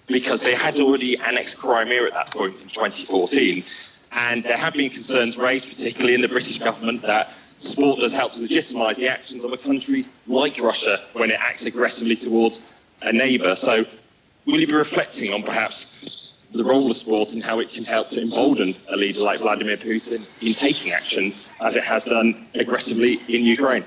[0.07, 3.63] Because they had already annexed Crimea at that point in 2014.
[4.11, 8.31] And there have been concerns raised, particularly in the British government, that sport does help
[8.33, 12.65] to legitimise the actions of a country like Russia when it acts aggressively towards
[13.01, 13.55] a neighbour.
[13.55, 13.85] So,
[14.45, 18.09] will you be reflecting on perhaps the role of sport and how it can help
[18.09, 23.19] to embolden a leader like Vladimir Putin in taking action as it has done aggressively
[23.27, 23.83] in Ukraine.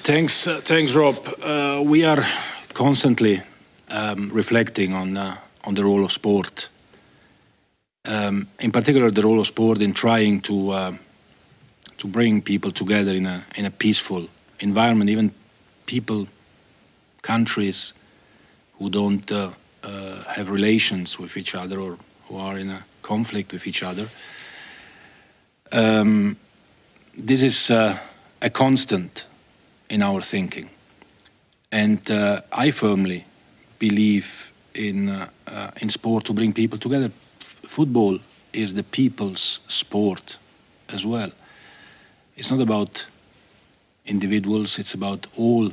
[0.00, 1.16] Thanks, uh, thanks, Rob.
[1.42, 2.26] Uh, we are
[2.74, 3.42] constantly
[3.88, 6.68] um, reflecting on uh, on the role of sport.
[8.04, 10.92] Um, in particular, the role of sport in trying to uh,
[11.98, 14.28] to bring people together in a in a peaceful
[14.60, 15.32] environment, even
[15.86, 16.28] people,
[17.22, 17.92] countries
[18.78, 19.30] who don't
[19.82, 24.08] uh, have relations with each other or who are in a conflict with each other.
[25.72, 26.36] Um,
[27.16, 27.98] this is uh,
[28.40, 29.26] a constant
[29.88, 30.70] in our thinking.
[31.70, 33.24] And uh, I firmly
[33.78, 37.10] believe in, uh, in sport to bring people together.
[37.40, 38.18] Football
[38.52, 40.38] is the people's sport
[40.88, 41.30] as well.
[42.36, 43.06] It's not about
[44.06, 45.72] individuals, it's about all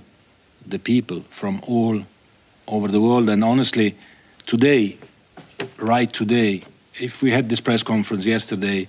[0.67, 2.03] the people from all
[2.67, 3.29] over the world.
[3.29, 3.95] And honestly,
[4.45, 4.97] today,
[5.77, 6.63] right today,
[6.99, 8.87] if we had this press conference yesterday,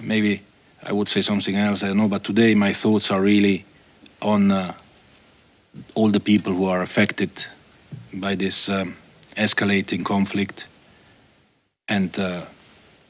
[0.00, 0.42] maybe
[0.82, 1.82] I would say something else.
[1.82, 2.08] I don't know.
[2.08, 3.64] But today, my thoughts are really
[4.20, 4.72] on uh,
[5.94, 7.30] all the people who are affected
[8.12, 8.94] by this um,
[9.36, 10.66] escalating conflict
[11.88, 12.42] and, uh,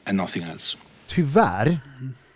[0.05, 0.77] and nothing else.
[1.07, 1.79] Tyvärr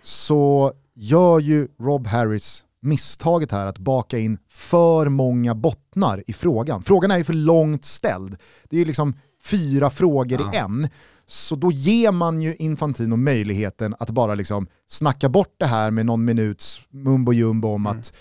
[0.01, 6.83] så gör ju Rob Harris misstaget här att baka in för många bottnar i frågan.
[6.83, 8.37] Frågan är ju för långt ställd.
[8.69, 10.53] Det är liksom fyra frågor ja.
[10.53, 10.89] i en.
[11.25, 16.05] Så då ger man ju Infantino möjligheten att bara liksom snacka bort det här med
[16.05, 17.99] någon minuts mumbo jumbo om mm.
[17.99, 18.13] att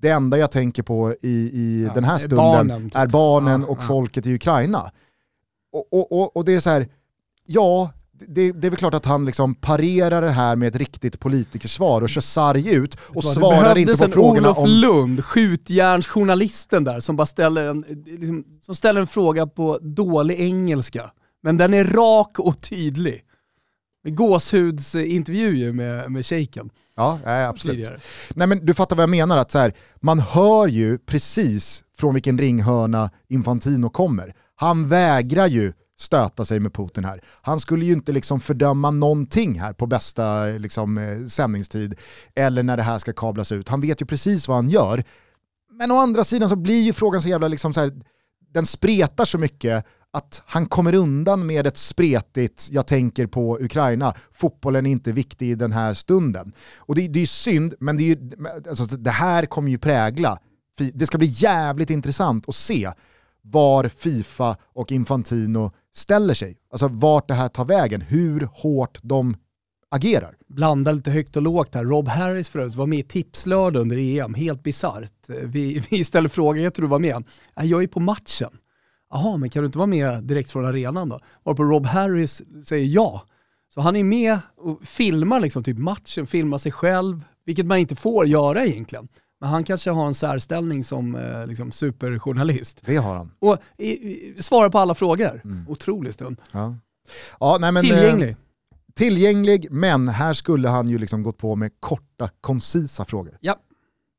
[0.00, 2.96] det enda jag tänker på i, i ja, den här stunden barnen, typ.
[2.96, 4.90] är barnen och folket i Ukraina.
[5.72, 6.88] Och, och, och, och det är så här,
[7.46, 7.90] ja,
[8.28, 12.02] det, det, är väl klart att han liksom parerar det här med ett riktigt politikersvar
[12.02, 14.68] och kör sarg ut och svarar inte på frågorna Olof om...
[14.68, 21.10] Lund, skjutjärnsjournalisten där, som bara ställer en, liksom, som ställer en fråga på dålig engelska.
[21.42, 23.24] Men den är rak och tydlig.
[24.08, 26.70] Gåshudsintervju ju med, med shejken.
[26.96, 27.88] Ja, absolut.
[28.34, 32.14] Nej, men du fattar vad jag menar, att så här, man hör ju precis från
[32.14, 34.34] vilken ringhörna Infantino kommer.
[34.54, 37.20] Han vägrar ju stöta sig med Putin här.
[37.42, 41.94] Han skulle ju inte liksom fördöma någonting här på bästa liksom, eh, sändningstid
[42.34, 43.68] eller när det här ska kablas ut.
[43.68, 45.04] Han vet ju precis vad han gör.
[45.72, 47.92] Men å andra sidan så blir ju frågan så jävla, liksom så här,
[48.52, 54.14] den spretar så mycket att han kommer undan med ett spretigt “jag tänker på Ukraina,
[54.32, 56.52] fotbollen är inte viktig i den här stunden”.
[56.78, 58.30] Och det, det är ju synd, men det, är ju,
[58.68, 60.38] alltså, det här kommer ju prägla,
[60.94, 62.92] det ska bli jävligt intressant att se
[63.42, 66.56] var Fifa och Infantino ställer sig.
[66.70, 69.36] Alltså vart det här tar vägen, hur hårt de
[69.90, 70.36] agerar.
[70.48, 71.84] Blanda lite högt och lågt här.
[71.84, 75.28] Rob Harris förut var med i Tipslördag under EM, helt bisarrt.
[75.28, 77.24] Vi, vi ställer frågan, jag tror du var med?
[77.54, 78.50] Jag är på matchen.
[79.10, 81.20] Jaha, men kan du inte vara med direkt från arenan då?
[81.44, 83.22] Varpå Rob Harris säger ja.
[83.74, 87.96] Så han är med och filmar liksom typ matchen, filmar sig själv, vilket man inte
[87.96, 89.08] får göra egentligen.
[89.40, 92.82] Men han kanske har en särställning som eh, liksom, superjournalist.
[92.86, 93.30] Det har han.
[93.38, 95.40] Och i, i, svarar på alla frågor.
[95.44, 95.68] Mm.
[95.68, 96.40] Otrolig stund.
[96.52, 96.76] Ja.
[97.40, 98.28] Ja, nej, men, tillgänglig.
[98.28, 98.36] Eh,
[98.94, 103.38] tillgänglig, men här skulle han ju liksom gått på med korta, koncisa frågor.
[103.40, 103.56] Ja,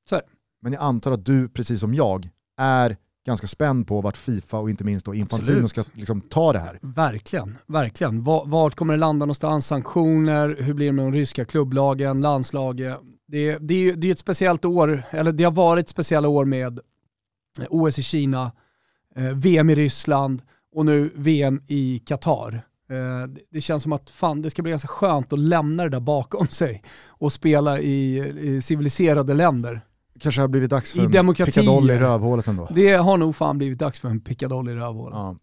[0.09, 0.21] så är
[0.61, 4.69] Men jag antar att du, precis som jag, är ganska spänd på vart Fifa och
[4.69, 5.69] inte minst då Infantino Absolut.
[5.69, 6.79] ska liksom ta det här.
[6.81, 8.23] Verkligen, verkligen.
[8.23, 9.67] Vart kommer det landa någonstans?
[9.67, 12.99] Sanktioner, hur blir det med de ryska klubblagen, landslaget?
[13.31, 16.79] Det, det, det är ett speciellt år, eller det har varit speciella år med
[17.69, 18.51] OS i Kina,
[19.15, 20.41] eh, VM i Ryssland
[20.75, 22.61] och nu VM i Qatar.
[22.89, 25.99] Eh, det känns som att fan, det ska bli ganska skönt att lämna det där
[25.99, 29.81] bakom sig och spela i, i civiliserade länder
[30.19, 32.67] kanske har blivit dags för en pickadoll i rövhålet ändå.
[32.71, 35.17] Det har nog fan blivit dags för en pickadoll i rövhålet.
[35.17, 35.35] Ja.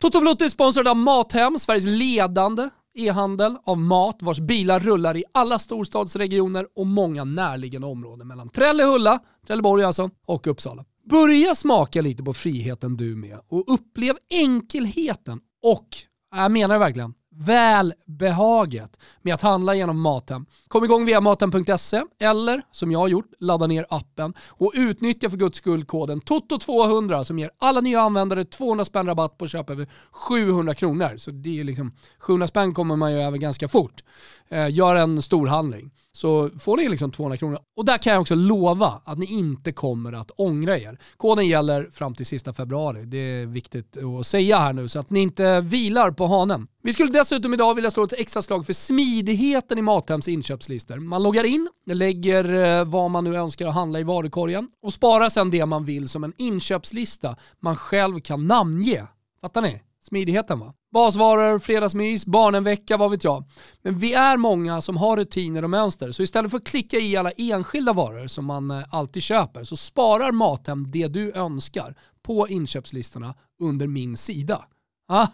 [0.00, 5.24] Toto Balotto är sponsrad av Mathem, Sveriges ledande e-handel av mat vars bilar rullar i
[5.32, 10.84] alla storstadsregioner och många närliggande områden mellan Trellehulla, Trelleborg alltså, och Uppsala.
[11.10, 15.88] Börja smaka lite på friheten du med och upplev enkelheten och,
[16.34, 20.46] jag menar det verkligen, välbehaget med att handla genom Mathem.
[20.68, 25.36] Kom igång via mathem.se eller som jag har gjort, ladda ner appen och utnyttja för
[25.36, 29.88] guds skull koden TOTO200 som ger alla nya användare 200 spänn rabatt på köp över
[30.10, 31.16] 700 kronor.
[31.16, 34.02] Så det är liksom, 700 spänn kommer man ju över ganska fort.
[34.48, 37.58] Eh, gör en stor handling så får ni liksom 200 kronor.
[37.76, 40.98] Och där kan jag också lova att ni inte kommer att ångra er.
[41.16, 43.04] Koden gäller fram till sista februari.
[43.04, 46.66] Det är viktigt att säga här nu så att ni inte vilar på hanen.
[46.82, 50.96] Vi skulle dessutom idag vilja slå ett extra slag för smidigheten i Mathems inköpslistor.
[50.98, 55.28] Man loggar in, lägger eh, vad man nu önskar att handla i varukorgen och sparar
[55.28, 59.06] sedan det man vill som en inköpslista man själv kan namnge.
[59.40, 59.80] Fattar ni?
[60.02, 60.74] Smidigheten va?
[60.92, 63.44] Basvaror, fredagsmys, barnenvecka, vad vet jag.
[63.82, 67.16] Men vi är många som har rutiner och mönster, så istället för att klicka i
[67.16, 72.48] alla enskilda varor som man eh, alltid köper så sparar Mathem det du önskar på
[72.48, 74.64] inköpslistorna under min sida.
[75.08, 75.26] Ah,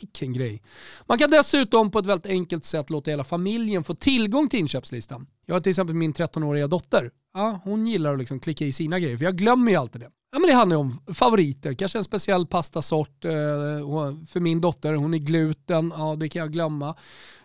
[0.00, 0.62] vilken grej.
[1.06, 5.26] Man kan dessutom på ett väldigt enkelt sätt låta hela familjen få tillgång till inköpslistan.
[5.46, 7.10] Jag har till exempel min 13-åriga dotter.
[7.36, 10.10] Ja, hon gillar att liksom klicka i sina grejer, för jag glömmer ju alltid det.
[10.32, 13.24] Ja, men det handlar ju om favoriter, kanske en speciell pastasort.
[13.24, 13.30] Eh,
[14.28, 16.88] för min dotter, hon är gluten, ja det kan jag glömma.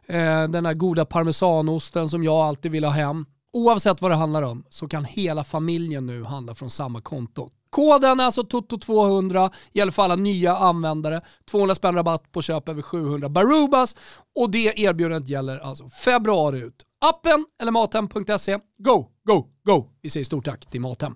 [0.05, 3.25] Eh, den här goda parmesanosten som jag alltid vill ha hem.
[3.53, 7.49] Oavsett vad det handlar om så kan hela familjen nu handla från samma konto.
[7.69, 11.21] Koden är alltså TOTO200, gäller för alla nya användare.
[11.51, 13.95] 200 spänn rabatt på köp över 700 Barubas
[14.35, 16.85] och det erbjudandet gäller alltså februari ut.
[17.05, 18.59] Appen eller mathem.se.
[18.77, 19.87] Go, go, go!
[20.01, 21.15] Vi säger stort tack till Mathem.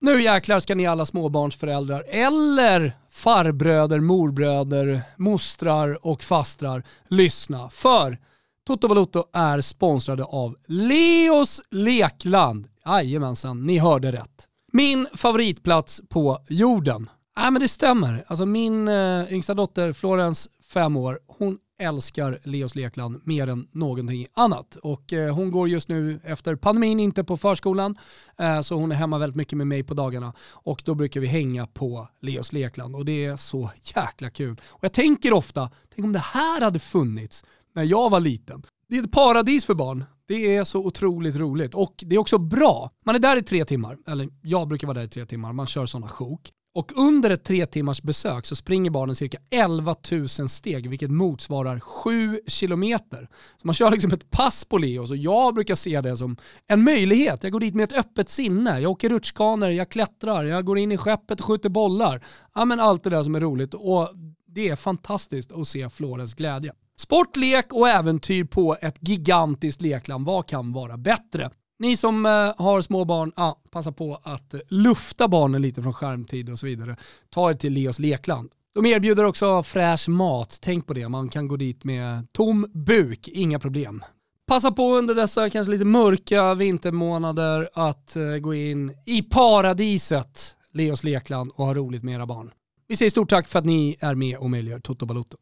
[0.00, 7.70] Nu jäklar ska ni alla småbarnsföräldrar eller farbröder, morbröder, mostrar och fastrar lyssna.
[7.70, 8.18] För
[8.66, 12.68] Toto Balotto är sponsrade av Leos Lekland.
[12.86, 14.48] Jajamensan, ni hörde rätt.
[14.72, 17.10] Min favoritplats på jorden.
[17.36, 18.24] Nej men det stämmer.
[18.26, 24.26] Alltså min eh, yngsta dotter Florens, fem år, hon älskar Leos Lekland mer än någonting
[24.34, 24.76] annat.
[24.76, 27.98] Och eh, hon går just nu efter pandemin inte på förskolan,
[28.38, 30.32] eh, så hon är hemma väldigt mycket med mig på dagarna.
[30.50, 34.60] Och då brukar vi hänga på Leos Lekland och det är så jäkla kul.
[34.66, 38.62] Och jag tänker ofta, tänk om det här hade funnits när jag var liten.
[38.88, 40.04] Det är ett paradis för barn.
[40.28, 42.90] Det är så otroligt roligt och det är också bra.
[43.06, 45.66] Man är där i tre timmar, eller jag brukar vara där i tre timmar, man
[45.66, 46.52] kör sådana sjok.
[46.78, 51.80] Och under ett tre timmars besök så springer barnen cirka 11 000 steg, vilket motsvarar
[51.80, 53.28] 7 kilometer.
[53.56, 56.36] Så man kör liksom ett pass på Leos och jag brukar se det som
[56.66, 57.42] en möjlighet.
[57.42, 58.80] Jag går dit med ett öppet sinne.
[58.80, 62.24] Jag åker rutschkanor, jag klättrar, jag går in i skeppet och skjuter bollar.
[62.54, 64.08] Ja men allt det där som är roligt och
[64.46, 66.72] det är fantastiskt att se Flores glädje.
[66.98, 70.26] Sport, lek och äventyr på ett gigantiskt lekland.
[70.26, 71.50] Vad kan vara bättre?
[71.80, 75.92] Ni som eh, har små barn, ja, passa på att eh, lufta barnen lite från
[75.92, 76.96] skärmtid och så vidare.
[77.30, 78.50] Ta er till Leos lekland.
[78.74, 81.08] De erbjuder också fräsch mat, tänk på det.
[81.08, 84.04] Man kan gå dit med tom buk, inga problem.
[84.46, 91.04] Passa på under dessa kanske lite mörka vintermånader att eh, gå in i paradiset, Leos
[91.04, 92.50] lekland och ha roligt med era barn.
[92.88, 95.36] Vi säger stort tack för att ni är med och möjliggör Toto Balotto.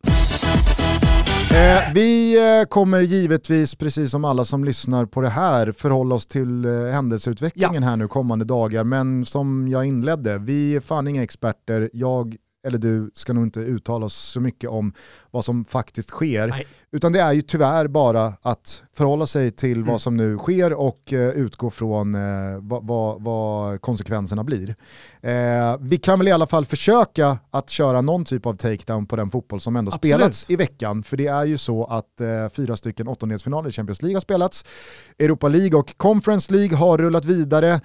[1.56, 6.26] Eh, vi eh, kommer givetvis, precis som alla som lyssnar på det här, förhålla oss
[6.26, 7.88] till eh, händelseutvecklingen ja.
[7.88, 8.84] här nu kommande dagar.
[8.84, 11.90] Men som jag inledde, vi är fan inga experter.
[11.92, 14.92] Jag eller du ska nog inte uttala oss så mycket om
[15.30, 16.48] vad som faktiskt sker.
[16.48, 16.66] Nej.
[16.96, 19.88] Utan det är ju tyvärr bara att förhålla sig till mm.
[19.88, 24.68] vad som nu sker och uh, utgå från uh, vad, vad, vad, konsekvenserna blir.
[24.68, 29.16] Uh, vi kan väl i alla fall försöka att köra någon typ av takedown på
[29.16, 30.14] den fotboll som ändå Absolut.
[30.14, 31.02] spelats i veckan.
[31.02, 34.64] För det är ju så att fyra stycken åttondelsfinaler i Champions League har spelats.
[35.18, 37.80] Europa League och Conference League har rullat vidare.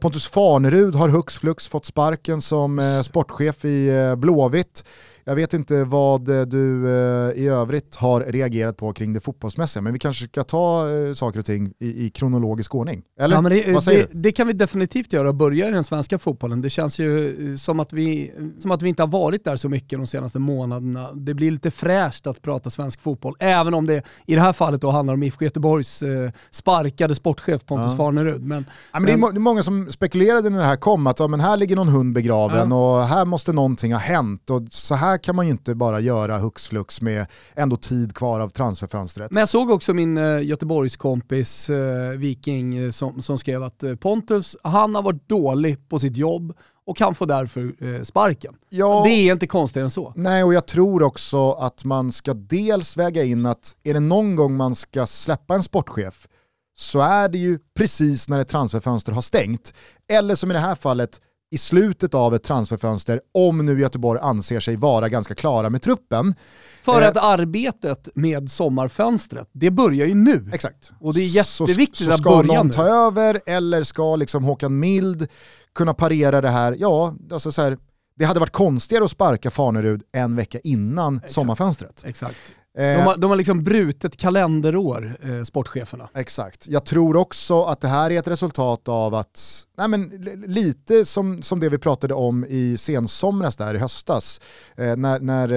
[0.00, 4.84] Pontus Farnerud har hux flux fått sparken som sportchef i Blåvitt.
[5.28, 9.82] Jag vet inte vad eh, du eh, i övrigt har reagerat på kring det fotbollsmässiga,
[9.82, 13.02] men vi kanske ska ta eh, saker och ting i, i kronologisk ordning.
[13.20, 14.18] Eller ja, det, vad säger det, du?
[14.20, 16.60] Det kan vi definitivt göra och börja i den svenska fotbollen.
[16.60, 19.98] Det känns ju som att, vi, som att vi inte har varit där så mycket
[19.98, 21.12] de senaste månaderna.
[21.12, 24.80] Det blir lite fräscht att prata svensk fotboll, även om det i det här fallet
[24.80, 26.02] då handlar om IFK Göteborgs
[26.50, 27.96] sparkade sportchef Pontus ja.
[27.96, 28.42] Farnerud.
[28.42, 31.06] Men, ja, men det, är må, det är många som spekulerade när det här kom,
[31.06, 34.62] att ja, men här ligger någon hund begraven och här måste någonting ha hänt och
[34.70, 38.40] så här här kan man ju inte bara göra hux flux med ändå tid kvar
[38.40, 39.30] av transferfönstret.
[39.30, 44.56] Men jag såg också min uh, Göteborgskompis uh, Viking uh, som, som skrev att Pontus,
[44.62, 46.52] han har varit dålig på sitt jobb
[46.86, 48.54] och kan få därför sparken.
[48.68, 50.12] Ja, det är inte konstigare än så.
[50.16, 54.36] Nej, och jag tror också att man ska dels väga in att är det någon
[54.36, 56.28] gång man ska släppa en sportchef
[56.76, 59.74] så är det ju precis när ett transferfönster har stängt.
[60.12, 64.60] Eller som i det här fallet, i slutet av ett transferfönster om nu Göteborg anser
[64.60, 66.34] sig vara ganska klara med truppen.
[66.82, 70.50] För eh, att arbetet med sommarfönstret, det börjar ju nu.
[70.52, 70.92] Exakt.
[71.00, 74.44] Och det är jätteviktigt så, så att börja ska någon ta över eller ska liksom
[74.44, 75.28] Håkan Mild
[75.74, 76.76] kunna parera det här?
[76.78, 77.78] Ja, alltså så här,
[78.16, 81.32] det hade varit konstigare att sparka Fanerud en vecka innan Exakt.
[81.32, 82.02] sommarfönstret.
[82.04, 82.36] Exakt.
[82.78, 86.08] De har, de har liksom brutit kalenderår, eh, sportcheferna.
[86.14, 86.68] Exakt.
[86.68, 90.08] Jag tror också att det här är ett resultat av att, nej men,
[90.46, 94.40] lite som, som det vi pratade om i sensomras där i höstas,
[94.76, 95.52] eh, när, när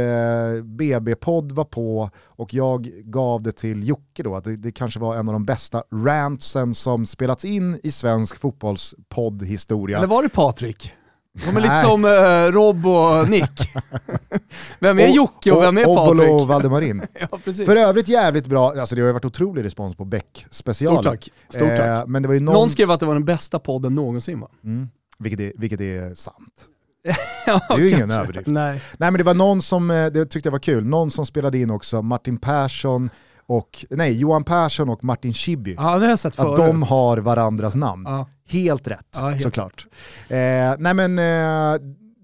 [0.55, 4.99] eh, BB-podd var på och jag gav det till Jocke då, att det, det, kanske
[4.99, 9.97] var en av de bästa rantsen som spelats in i svensk fotbollspoddhistoria.
[9.97, 10.93] Eller var det Patrik?
[11.33, 13.73] De är lite som uh, Rob och Nick.
[14.79, 16.29] vem är Jocke och vem är Patrik?
[16.29, 17.01] och Valdemarin.
[17.31, 21.03] ja, För övrigt jävligt bra, alltså det har varit otrolig respons på Beck-specialen.
[21.03, 21.29] Stort tack.
[21.49, 21.79] Stort tack.
[21.79, 22.53] Eh, men det var ju någon...
[22.53, 24.47] någon skrev att det var den bästa podden någonsin va?
[24.63, 24.89] Mm.
[25.19, 26.67] Vilket, är, vilket är sant.
[27.45, 28.47] ja, det är ju ingen överdrift.
[28.47, 28.81] Nej.
[28.97, 31.57] Nej men det var någon som, eh, det tyckte jag var kul, någon som spelade
[31.57, 33.09] in också, Martin Persson,
[33.45, 35.73] och, nej, Johan Persson och Martin Schibbye.
[35.77, 38.05] Ja, det har jag sett Att de har varandras namn.
[38.05, 38.27] Ja.
[38.49, 39.87] Helt rätt, ja, helt såklart.
[40.27, 41.81] Eh, nej men, eh,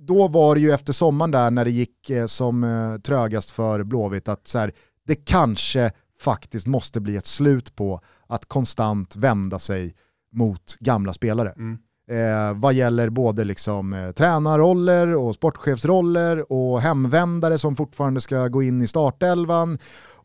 [0.07, 3.83] då var det ju efter sommaren där när det gick eh, som eh, trögast för
[3.83, 4.71] Blåvitt att så här,
[5.07, 9.95] det kanske faktiskt måste bli ett slut på att konstant vända sig
[10.31, 11.49] mot gamla spelare.
[11.49, 11.77] Mm.
[12.11, 18.63] Eh, vad gäller både liksom, eh, tränarroller och sportchefsroller och hemvändare som fortfarande ska gå
[18.63, 19.77] in i startelvan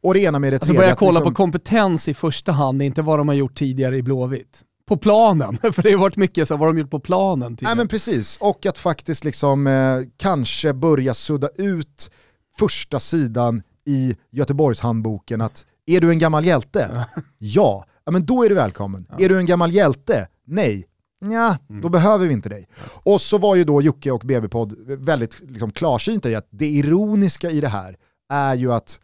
[0.03, 0.81] och det ena med det alltså, tredje.
[0.81, 1.35] Alltså börja kolla liksom...
[1.35, 4.63] på kompetens i första hand, inte vad de har gjort tidigare i Blåvitt.
[4.89, 7.57] På planen, för det har varit mycket så vad de gjort på planen.
[7.61, 12.11] Nej men precis, och att faktiskt liksom eh, kanske börja sudda ut
[12.59, 17.07] första sidan i Göteborgshandboken att är du en gammal hjälte?
[17.39, 17.85] ja.
[18.05, 19.07] ja, men då är du välkommen.
[19.11, 19.25] Ja.
[19.25, 20.29] Är du en gammal hjälte?
[20.47, 20.87] Nej.
[21.21, 21.91] Ja, då mm.
[21.91, 22.69] behöver vi inte dig.
[22.85, 27.51] Och så var ju då Jocke och BB-podd väldigt liksom, klarsynta i att det ironiska
[27.51, 27.97] i det här
[28.33, 29.01] är ju att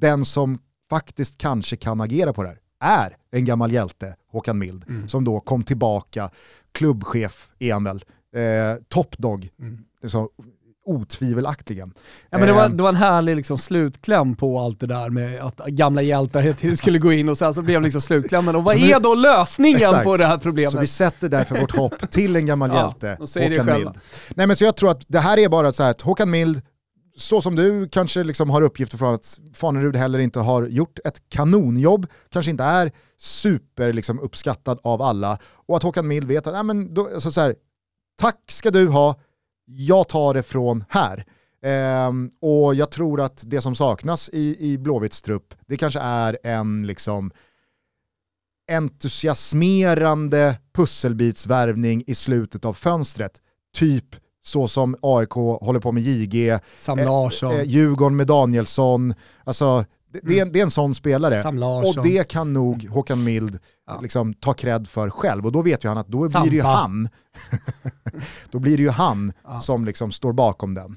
[0.00, 0.58] den som
[0.90, 5.08] faktiskt kanske kan agera på det här är en gammal hjälte, Håkan Mild, mm.
[5.08, 6.30] som då kom tillbaka,
[6.72, 8.04] klubbchef är han väl,
[8.36, 9.78] eh, topdog, mm.
[10.04, 10.30] så,
[10.84, 11.92] otvivelaktigen.
[12.30, 12.76] Ja, men det, var, ehm.
[12.76, 16.98] det var en härlig liksom, slutkläm på allt det där med att gamla hjältar skulle
[16.98, 18.56] gå in och sen så blev liksom slutklämmen.
[18.56, 20.04] Och vad nu, är då lösningen exakt.
[20.04, 20.72] på det här problemet?
[20.72, 23.90] Så vi sätter därför vårt hopp till en gammal hjälte, Håkan Mild.
[24.34, 26.62] Nej men så jag tror att det här är bara så här att Håkan Mild
[27.16, 31.22] så som du kanske liksom har uppgifter från att Fanerud heller inte har gjort ett
[31.28, 36.52] kanonjobb, kanske inte är super liksom, uppskattad av alla och att Håkan Mild vet att
[36.52, 37.54] nej, men då, alltså, så här,
[38.18, 39.20] tack ska du ha,
[39.64, 41.26] jag tar det från här.
[41.62, 46.38] Ehm, och jag tror att det som saknas i, i Blåvitts trupp, det kanske är
[46.42, 47.30] en liksom
[48.70, 53.42] entusiasmerande pusselbitsvärvning i slutet av fönstret.
[53.74, 57.56] Typ så som AIK håller på med JG, Sam eh, Larsson.
[57.56, 59.14] Eh, Djurgården med Danielsson.
[59.44, 60.52] Alltså, det, det, är, mm.
[60.52, 61.42] det är en sån spelare.
[61.88, 64.00] Och det kan nog Håkan Mild ja.
[64.00, 65.46] liksom, ta cred för själv.
[65.46, 66.40] Och då vet ju han att då Sampa.
[66.40, 67.08] blir det ju han,
[68.50, 69.60] då blir det ju han ja.
[69.60, 70.96] som liksom står bakom den.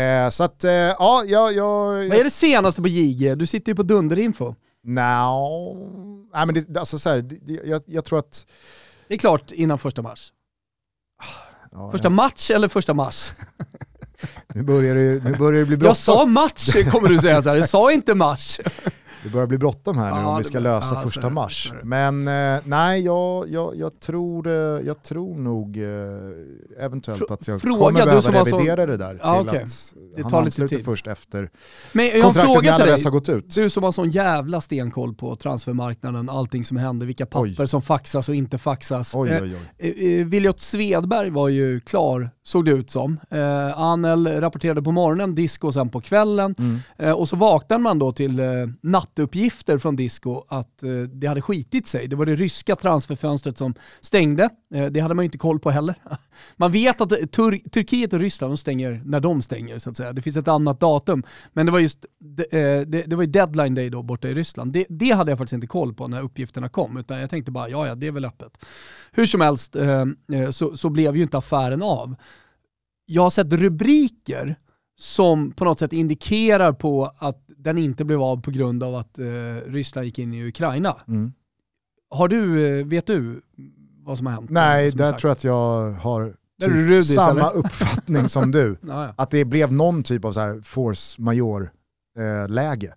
[0.00, 1.84] Eh, så att, eh, ja, ja, ja...
[1.86, 3.34] Vad är det senaste på JG?
[3.34, 4.54] Du sitter ju på Dunderinfo.
[4.84, 6.28] No.
[6.34, 8.46] Nej, men det, alltså så här, det, jag, jag tror att...
[9.08, 10.32] Det är klart innan första mars.
[11.74, 12.10] Ja, första ja.
[12.10, 13.32] match eller första mars?
[14.54, 15.88] nu, börjar det, nu börjar det bli bråttom.
[15.88, 17.56] Jag sa match kommer du säga så här.
[17.56, 18.60] jag sa inte mars.
[19.24, 21.72] Det börjar bli bråttom här nu ja, om vi ska lösa ja, första mars.
[21.82, 24.52] Men eh, nej, jag, jag, jag, tror, eh,
[24.86, 28.86] jag tror nog eh, eventuellt att jag fråga, kommer behöva revidera så...
[28.86, 29.62] det där ja, till okay.
[29.62, 31.50] att det tar han ansluter först efter
[31.92, 33.54] Men jag kontraktet med Alaves har gått ut.
[33.54, 37.68] Du som har sån jävla stenkoll på transfermarknaden, allting som händer, vilka papper oj.
[37.68, 39.14] som faxas och inte faxas.
[39.14, 39.88] Oj, oj, oj.
[39.88, 43.20] Eh, eh, Viljot Svedberg var ju klar, såg det ut som.
[43.30, 46.54] Eh, Anel rapporterade på morgonen, disco sen på kvällen.
[46.58, 46.78] Mm.
[46.98, 48.46] Eh, och så vaknade man då till eh,
[49.14, 52.08] skatteuppgifter från disco att eh, det hade skitit sig.
[52.08, 54.50] Det var det ryska transferfönstret som stängde.
[54.74, 55.94] Eh, det hade man ju inte koll på heller.
[56.56, 59.96] Man vet att eh, Tur Turkiet och Ryssland de stänger när de stänger så att
[59.96, 60.12] säga.
[60.12, 61.22] Det finns ett annat datum.
[61.52, 64.34] Men det var just det, eh, det, det var ju deadline day då borta i
[64.34, 64.72] Ryssland.
[64.72, 66.96] Det, det, hade jag faktiskt inte koll på när uppgifterna kom.
[66.96, 68.64] Utan jag tänkte bara, ja ja, det är väl öppet.
[69.12, 72.16] Hur som helst eh, eh så, så blev ju inte affären av.
[73.06, 74.56] Jag har sett rubriker
[74.96, 79.18] som på något sätt indikerar på att den inte blev av på grund av att
[79.18, 79.24] eh,
[79.66, 80.96] Ryssland gick in i Ukraina.
[81.08, 81.32] Mm.
[82.10, 83.42] Har du, eh, vet du
[84.04, 84.50] vad som har hänt?
[84.50, 87.56] Nej, där tror jag att jag har typ Rudis, samma eller?
[87.56, 88.76] uppfattning som du.
[88.86, 89.14] ja.
[89.16, 92.86] Att det blev någon typ av så här force major-läge.
[92.86, 92.92] Eh,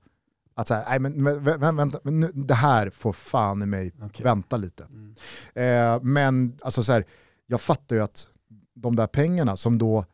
[0.57, 4.23] att säga, nej men, men vänta, men nu, det här får fan i mig okay.
[4.23, 4.83] vänta lite.
[4.83, 5.15] Mm.
[5.55, 7.05] Eh, men alltså så här,
[7.47, 8.29] jag fattar ju att
[8.75, 10.05] de där pengarna som då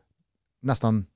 [0.62, 1.06] nästan,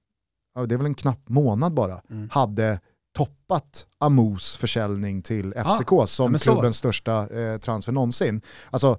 [0.67, 2.29] det är väl en knapp månad bara, mm.
[2.33, 2.81] hade
[3.17, 8.41] toppat Amos försäljning till FCK ah, som klubbens största eh, transfer någonsin.
[8.71, 8.99] Alltså,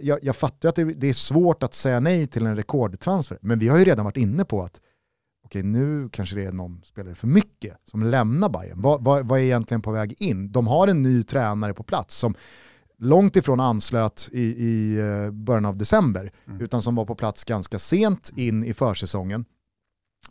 [0.00, 3.58] jag, jag fattar att det, det, är svårt att säga nej till en rekordtransfer, men
[3.58, 4.80] vi har ju redan varit inne på att
[5.44, 8.82] okej, nu kanske det är någon spelare för mycket som lämnar Bayern.
[8.82, 10.52] Vad, vad, vad är egentligen på väg in?
[10.52, 12.34] De har en ny tränare på plats som
[12.98, 16.60] långt ifrån anslöt i, i eh, början av december, mm.
[16.60, 19.44] utan som var på plats ganska sent in i försäsongen.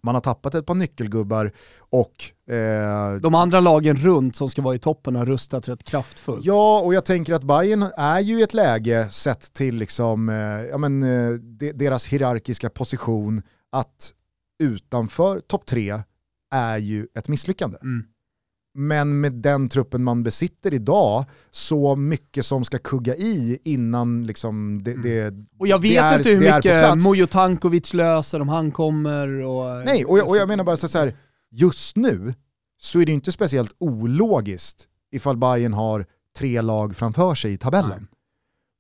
[0.04, 2.52] Man har tappat ett par nyckelgubbar och...
[2.54, 6.46] Eh, de andra lagen runt som ska vara i toppen har rustat rätt kraftfullt.
[6.46, 10.36] Ja, och jag tänker att Bayern är ju i ett läge sett till liksom, eh,
[10.70, 11.34] ja, men, eh,
[11.74, 13.42] deras hierarkiska position
[13.72, 14.14] att
[14.64, 16.02] utanför topp tre
[16.52, 17.78] är ju ett misslyckande.
[17.82, 18.06] Mm.
[18.74, 24.84] Men med den truppen man besitter idag, så mycket som ska kugga i innan liksom
[24.84, 25.46] det, det mm.
[25.60, 29.28] Och jag vet är, inte hur mycket Mujo Tankovic löser om han kommer.
[29.28, 31.16] Och, Nej, och jag, och jag menar bara så här,
[31.52, 32.34] just nu
[32.80, 36.06] så är det inte speciellt ologiskt ifall Bayern har
[36.38, 37.90] tre lag framför sig i tabellen.
[38.00, 38.08] Nej.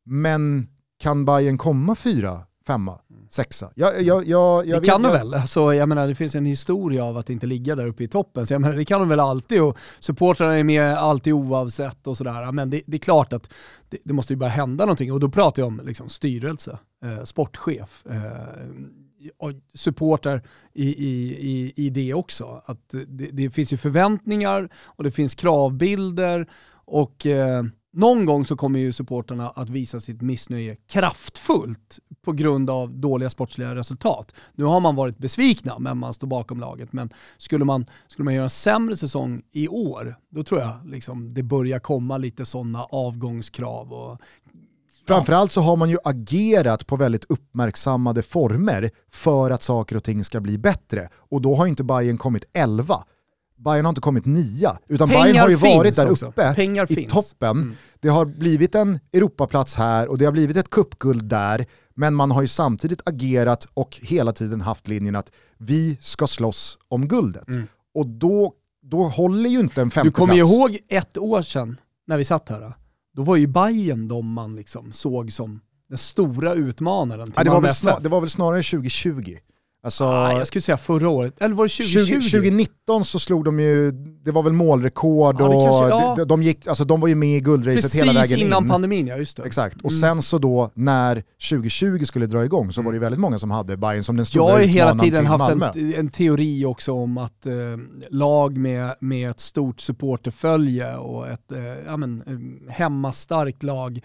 [0.05, 0.67] Men
[0.99, 3.00] kan Bayern komma fyra, femma,
[3.33, 3.71] sexa.
[3.75, 5.33] Jag, jag, jag, det kan de väl?
[5.33, 8.47] Alltså, jag menar, det finns en historia av att inte ligga där uppe i toppen,
[8.47, 12.17] så jag menar, det kan de väl alltid och supportrarna är med alltid oavsett och
[12.17, 12.51] sådär.
[12.51, 13.49] Men det, det, är klart att
[13.89, 17.23] det, det, måste ju bara hända någonting och då pratar jag om liksom, styrelse, eh,
[17.23, 20.41] sportchef, eh, supporter
[20.73, 22.61] i, i, i, i det också.
[22.65, 26.47] Att det, det finns ju förväntningar och det finns kravbilder
[26.85, 27.63] och eh,
[27.93, 33.29] någon gång så kommer ju supporterna att visa sitt missnöje kraftfullt på grund av dåliga
[33.29, 34.35] sportsliga resultat.
[34.55, 36.93] Nu har man varit besvikna, men man står bakom laget.
[36.93, 41.33] Men skulle man, skulle man göra en sämre säsong i år, då tror jag liksom
[41.33, 43.93] det börjar komma lite sådana avgångskrav.
[43.93, 44.21] Och,
[45.07, 50.23] Framförallt så har man ju agerat på väldigt uppmärksammade former för att saker och ting
[50.23, 51.09] ska bli bättre.
[51.15, 53.03] Och då har inte Bayern kommit 11
[53.63, 56.25] Bayern har inte kommit nia, utan Pengar Bayern har ju varit där också.
[56.25, 57.13] uppe Pengar i finns.
[57.13, 57.49] toppen.
[57.49, 57.75] Mm.
[57.99, 62.31] Det har blivit en Europaplats här och det har blivit ett kuppguld där, men man
[62.31, 67.47] har ju samtidigt agerat och hela tiden haft linjen att vi ska slåss om guldet.
[67.47, 67.67] Mm.
[67.93, 70.03] Och då, då håller ju inte en femteplats.
[70.03, 72.73] Du kommer ju ihåg ett år sedan när vi satt här,
[73.13, 75.59] då var ju Bayern de man liksom såg som
[75.89, 79.37] den stora utmanaren till ja, det, var väl snar, det var väl snarare 2020.
[79.83, 82.05] Alltså, ah, jag skulle säga förra året, eller var det 2020?
[82.05, 86.15] 20, 2019 så slog de ju, det var väl målrekord ah, och kanske, ja.
[86.17, 88.29] de, de, gick, alltså de var ju med i guldracet hela vägen in.
[88.29, 89.43] Precis innan pandemin, ja just det.
[89.43, 89.99] Exakt, och mm.
[89.99, 93.51] sen så då när 2020 skulle dra igång så var det ju väldigt många som
[93.51, 96.93] hade Bayern som den stora Jag har ju hela tiden haft en, en, teori också
[96.93, 97.53] om att eh,
[98.09, 104.01] lag med, med ett stort supporterfölje och ett eh, ja, men, eh, hemmastarkt lag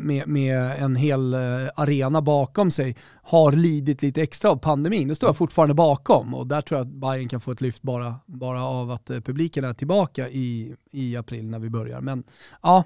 [0.00, 1.40] med, med en hel eh,
[1.74, 5.08] arena bakom sig har lidit lite extra av pandemin.
[5.08, 7.82] Det står jag fortfarande bakom och där tror jag att Bayern kan få ett lyft
[7.82, 12.00] bara, bara av att eh, publiken är tillbaka i, i april när vi börjar.
[12.00, 12.24] Men
[12.62, 12.84] ja,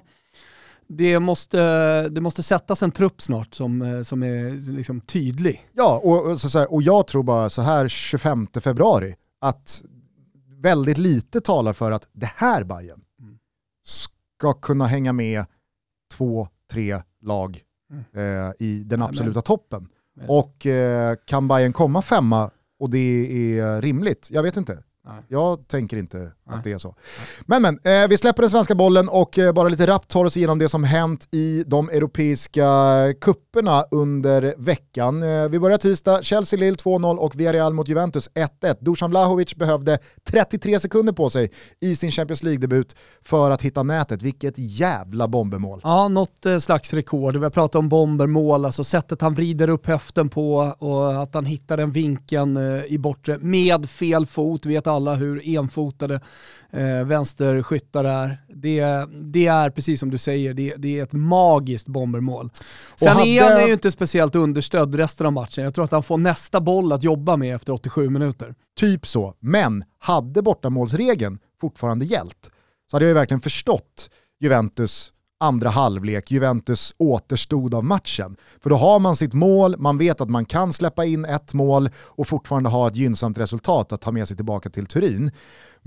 [0.87, 1.59] det måste,
[2.09, 5.69] det måste sättas en trupp snart som, eh, som är liksom tydlig.
[5.73, 9.83] Ja, och, så, så här, och jag tror bara så här 25 februari att
[10.61, 13.37] väldigt lite talar för att det här Bayern mm.
[13.83, 15.45] ska kunna hänga med
[16.13, 17.61] två, tre lag
[17.91, 18.03] mm.
[18.47, 19.87] eh, i den absoluta toppen.
[20.27, 24.27] Och eh, kan Bayern komma femma och det är rimligt?
[24.31, 24.83] Jag vet inte.
[25.05, 25.23] Nej.
[25.27, 26.57] Jag tänker inte Nej.
[26.57, 26.95] att det är så.
[27.45, 30.37] Men men, eh, vi släpper den svenska bollen och eh, bara lite rappt tar oss
[30.37, 32.67] igenom det som hänt i de europeiska
[33.21, 35.23] kupperna under veckan.
[35.23, 38.29] Eh, vi börjar tisdag, Chelsea-Lille 2-0 och Villarreal mot Juventus
[38.61, 38.77] 1-1.
[38.79, 44.21] Dusan Vlahovic behövde 33 sekunder på sig i sin Champions League-debut för att hitta nätet.
[44.21, 45.81] Vilket jävla bombermål.
[45.83, 47.37] Ja, något eh, slags rekord.
[47.37, 51.45] Vi har pratat om bombermål, alltså sättet han vrider upp höften på och att han
[51.45, 54.65] hittar den vinkeln eh, i bortre med fel fot.
[54.65, 56.21] Vi vet alla hur enfotade
[56.71, 58.41] eh, vänsterskyttar är.
[58.47, 62.49] Det, det är precis som du säger, det, det är ett magiskt bombermål.
[62.95, 63.27] Sen hade...
[63.27, 65.63] är han ju inte speciellt understödd resten av matchen.
[65.63, 68.55] Jag tror att han får nästa boll att jobba med efter 87 minuter.
[68.79, 72.51] Typ så, men hade bortamålsregeln fortfarande gällt
[72.91, 74.09] så hade jag ju verkligen förstått
[74.39, 78.35] Juventus andra halvlek, Juventus återstod av matchen.
[78.63, 81.89] För då har man sitt mål, man vet att man kan släppa in ett mål
[81.97, 85.31] och fortfarande ha ett gynnsamt resultat att ta med sig tillbaka till Turin.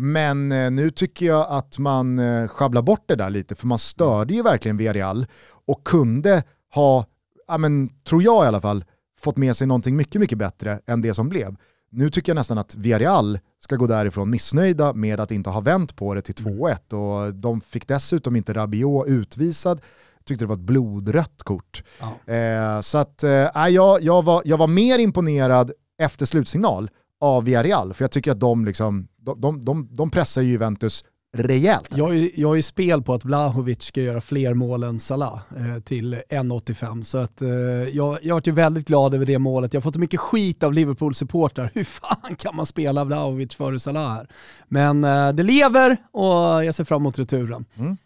[0.00, 3.78] Men eh, nu tycker jag att man eh, sjabblar bort det där lite, för man
[3.78, 5.26] störde ju verkligen Villarreal
[5.66, 6.42] och kunde
[6.74, 7.04] ha,
[7.48, 8.84] ja, men, tror jag i alla fall,
[9.20, 11.56] fått med sig någonting mycket, mycket bättre än det som blev.
[11.90, 15.96] Nu tycker jag nästan att Villarreal ska gå därifrån missnöjda med att inte ha vänt
[15.96, 19.80] på det till 2-1 och de fick dessutom inte Rabiot utvisad.
[20.24, 21.82] Tyckte det var ett blodrött kort.
[22.00, 22.32] Ja.
[22.34, 26.90] Eh, så att, eh, jag, jag, var, jag var mer imponerad efter slutsignal
[27.20, 31.04] av Villarreal, för jag tycker att de, liksom, de, de, de, de pressar Juventus
[31.36, 31.88] rejält.
[31.96, 35.82] Jag är, jag är spel på att Vlahovic ska göra fler mål än Salah eh,
[35.82, 39.74] till 1,85 så att eh, jag, jag varit ju väldigt glad över det målet.
[39.74, 41.70] Jag har fått mycket skit av Liverpool-supportrar.
[41.74, 44.28] Hur fan kan man spela Vlahovic före Salah här?
[44.68, 47.64] Men eh, det lever och jag ser fram emot returen.
[47.76, 47.96] Mm.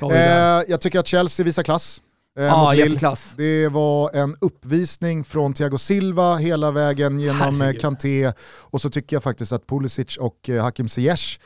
[0.00, 2.00] Eh, jag tycker att Chelsea visar klass.
[2.38, 3.34] Eh, ah, jätteklass.
[3.36, 7.80] Det var en uppvisning från Thiago Silva hela vägen genom eh, Herregud.
[7.80, 11.40] Kanté och så tycker jag faktiskt att Pulisic och eh, Hakim Ziyech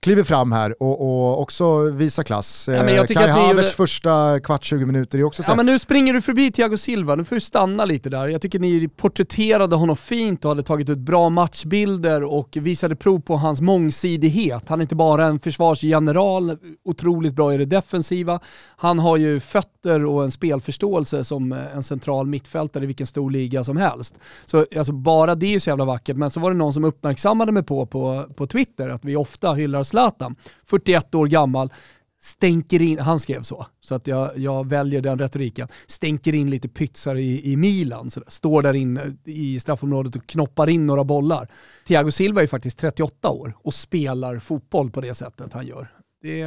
[0.00, 2.68] kliver fram här och, och också visar klass.
[2.72, 3.66] Ja, men jag Kai Havertz gjorde...
[3.66, 5.50] första kvart 20 minuter är också så.
[5.50, 8.28] Ja men nu springer du förbi Thiago Silva, nu får du stanna lite där.
[8.28, 13.20] Jag tycker ni porträtterade honom fint och hade tagit ut bra matchbilder och visade prov
[13.20, 14.68] på hans mångsidighet.
[14.68, 18.40] Han är inte bara en försvarsgeneral, otroligt bra i det defensiva.
[18.76, 23.64] Han har ju fötter och en spelförståelse som en central mittfältare i vilken stor liga
[23.64, 24.14] som helst.
[24.46, 26.84] Så alltså, bara det är ju så jävla vackert, men så var det någon som
[26.84, 31.72] uppmärksammade mig på, på, på Twitter att vi ofta hyllar Zlatan, 41 år gammal,
[32.20, 36.68] stänker in, han skrev så, så att jag, jag väljer den retoriken, stänker in lite
[36.68, 41.04] pytsar i, i Milan, så där, står där inne i straffområdet och knoppar in några
[41.04, 41.48] bollar.
[41.86, 45.92] Thiago Silva är faktiskt 38 år och spelar fotboll på det sättet han gör.
[46.22, 46.38] Det,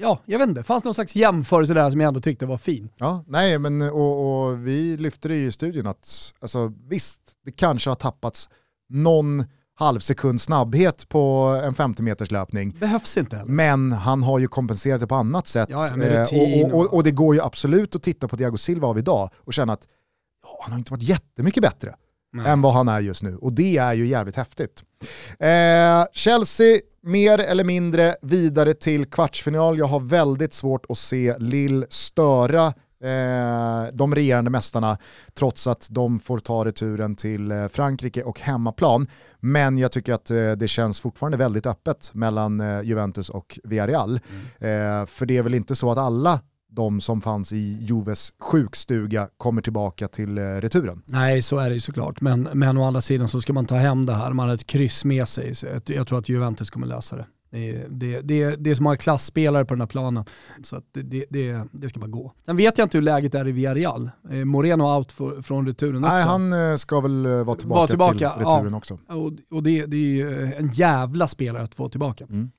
[0.00, 2.88] ja, jag vet inte, fanns någon slags jämförelse där som jag ändå tyckte var fin.
[2.96, 7.90] Ja, nej men och, och vi lyfte det i studion att, alltså visst, det kanske
[7.90, 8.50] har tappats
[8.88, 9.44] någon
[9.78, 11.20] halvsekund snabbhet på
[11.64, 12.70] en 50 meters löpning.
[12.70, 13.50] Behövs inte heller.
[13.50, 15.68] Men han har ju kompenserat det på annat sätt.
[15.70, 18.88] Ja, ja, och, och, och, och, det går ju absolut att titta på Diago Silva
[18.88, 19.86] av idag och känna att
[20.42, 21.94] ja, han har inte varit jättemycket bättre
[22.32, 22.46] Nej.
[22.46, 23.36] än vad han är just nu.
[23.36, 24.82] Och det är ju jävligt häftigt.
[25.38, 29.78] Eh, Chelsea mer eller mindre vidare till kvartsfinal.
[29.78, 32.72] Jag har väldigt svårt att se Lill störa
[33.02, 34.98] eh, de regerande mästarna
[35.34, 39.06] trots att de får ta returen till eh, Frankrike och hemmaplan.
[39.40, 44.20] Men jag tycker att eh, det känns fortfarande väldigt öppet mellan eh, Juventus och Villarreal.
[44.60, 45.06] Mm.
[45.06, 46.40] För det är väl inte så att alla
[46.70, 51.02] de som fanns i Juves sjukstuga kommer tillbaka till returen.
[51.06, 52.20] Nej, så är det ju såklart.
[52.20, 54.32] Men, men å andra sidan så ska man ta hem det här.
[54.32, 55.54] Man har ett kryss med sig.
[55.54, 57.26] Så jag tror att Juventus kommer lösa det.
[57.50, 60.24] Det, det, det, det är så många klassspelare på den här planen.
[60.62, 62.32] Så det, det, det, ska bara gå.
[62.46, 64.10] Sen vet jag inte hur läget är i Villarreal.
[64.44, 66.14] Moreno out för, från returen också.
[66.14, 68.76] Nej, han eh, ska väl eh, vara tillbaka, var tillbaka till returen ja.
[68.76, 68.98] också.
[69.08, 72.24] Och, och det, det är ju en jävla spelare att få tillbaka.
[72.24, 72.50] Mm.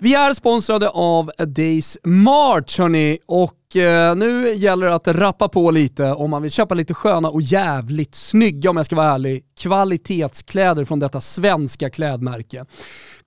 [0.00, 5.48] Vi är sponsrade av A Days March hörni och eh, nu gäller det att rappa
[5.48, 9.14] på lite om man vill köpa lite sköna och jävligt snygga, om jag ska vara
[9.14, 12.64] ärlig, kvalitetskläder från detta svenska klädmärke.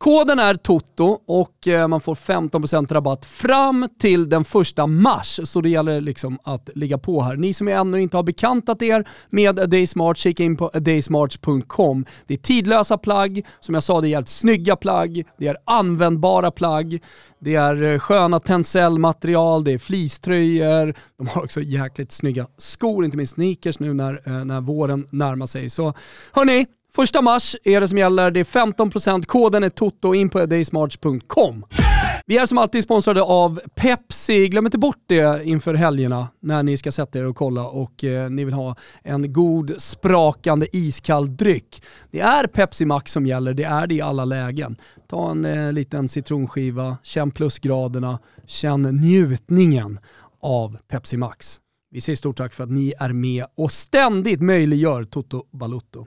[0.03, 5.39] Koden är TOTO och eh, man får 15% rabatt fram till den första mars.
[5.43, 7.35] Så det gäller liksom att ligga på här.
[7.35, 12.05] Ni som ännu inte har bekantat er med A Day Smart, kika in på adaysmart.com.
[12.27, 16.51] Det är tidlösa plagg, som jag sa det är jävligt snygga plagg, det är användbara
[16.51, 16.99] plagg,
[17.39, 23.17] det är eh, sköna tencellmaterial, det är fleecetröjor, de har också jäkligt snygga skor, inte
[23.17, 25.69] minst sneakers nu när, eh, när våren närmar sig.
[25.69, 25.93] Så
[26.33, 26.65] hörni,
[26.95, 31.65] Första mars är det som gäller, det är 15%, koden är TOTO, in på daysmarch.com.
[32.25, 34.47] Vi är som alltid sponsrade av Pepsi.
[34.47, 38.29] Glöm inte bort det inför helgerna när ni ska sätta er och kolla och eh,
[38.29, 41.83] ni vill ha en god sprakande iskall dryck.
[42.11, 44.75] Det är Pepsi Max som gäller, det är det i alla lägen.
[45.07, 49.99] Ta en eh, liten citronskiva, känn plusgraderna, känn njutningen
[50.41, 51.59] av Pepsi Max.
[51.91, 56.05] Vi säger stort tack för att ni är med och ständigt möjliggör Toto Balutto.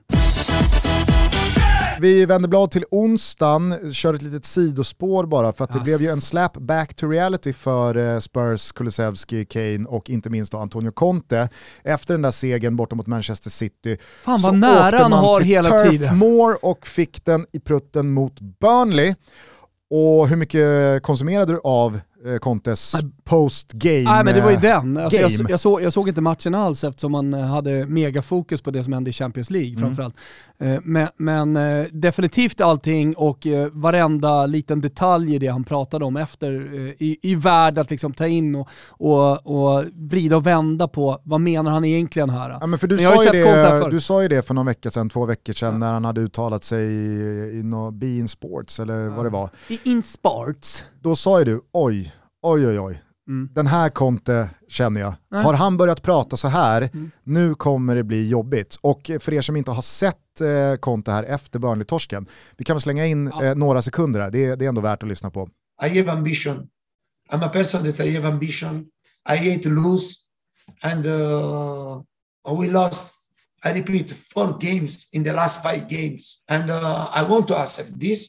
[2.02, 5.84] Vi vänder blad till onsdagen, kör ett litet sidospår bara för att det yes.
[5.84, 10.52] blev ju en slap back to reality för eh, Spurs, Kulusevski, Kane och inte minst
[10.52, 11.48] då Antonio Conte.
[11.84, 15.90] Efter den där segern borta mot Manchester City Fan vad nära han har hela Turf
[15.90, 16.18] tiden.
[16.18, 19.14] Moor och fick den i prutten mot Burnley.
[19.90, 22.00] Och hur mycket konsumerade du av
[22.40, 22.94] Contes
[23.24, 24.96] post-game Nej men det var ju den.
[24.96, 28.70] Alltså jag, jag, såg, jag såg inte matchen alls eftersom man eh, hade megafokus på
[28.70, 29.80] det som hände i Champions League mm.
[29.80, 30.14] framförallt.
[30.58, 31.58] Eh, men, men,
[31.90, 36.52] definitivt allting och varenda liten detalj i det han pratade om efter
[37.02, 41.40] i, i värd att liksom ta in och, och, och vrida och vända på vad
[41.40, 42.58] menar han egentligen här.
[42.60, 44.90] Ja, men för du, men sa ju det, du sa ju det för någon vecka
[44.90, 45.78] sedan, två veckor sedan, ja.
[45.78, 49.10] när han hade uttalat sig i, i no, Be In Sports eller ja.
[49.10, 49.50] vad det var.
[49.68, 50.84] Be In Sports.
[51.02, 53.48] Då sa ju du, oj, oj oj oj, mm.
[53.52, 55.14] den här Conte känner jag.
[55.30, 55.42] Nej.
[55.44, 57.10] Har han börjat prata så här, mm.
[57.22, 58.78] nu kommer det bli jobbigt.
[58.80, 62.26] Och för er som inte har sett eh, Conte här efter Burnley-torsken,
[62.56, 65.08] vi kan väl slänga in eh, några sekunder här, det, det är ändå värt att
[65.08, 65.48] lyssna på.
[65.82, 66.68] I have ambition.
[67.30, 68.86] I'm a person that I have ambition.
[69.28, 70.14] I hate to lose.
[70.82, 72.02] And uh,
[72.58, 73.06] we lost,
[73.64, 76.44] I repeat, four games in the last five games.
[76.48, 78.28] And uh, I want to accept this.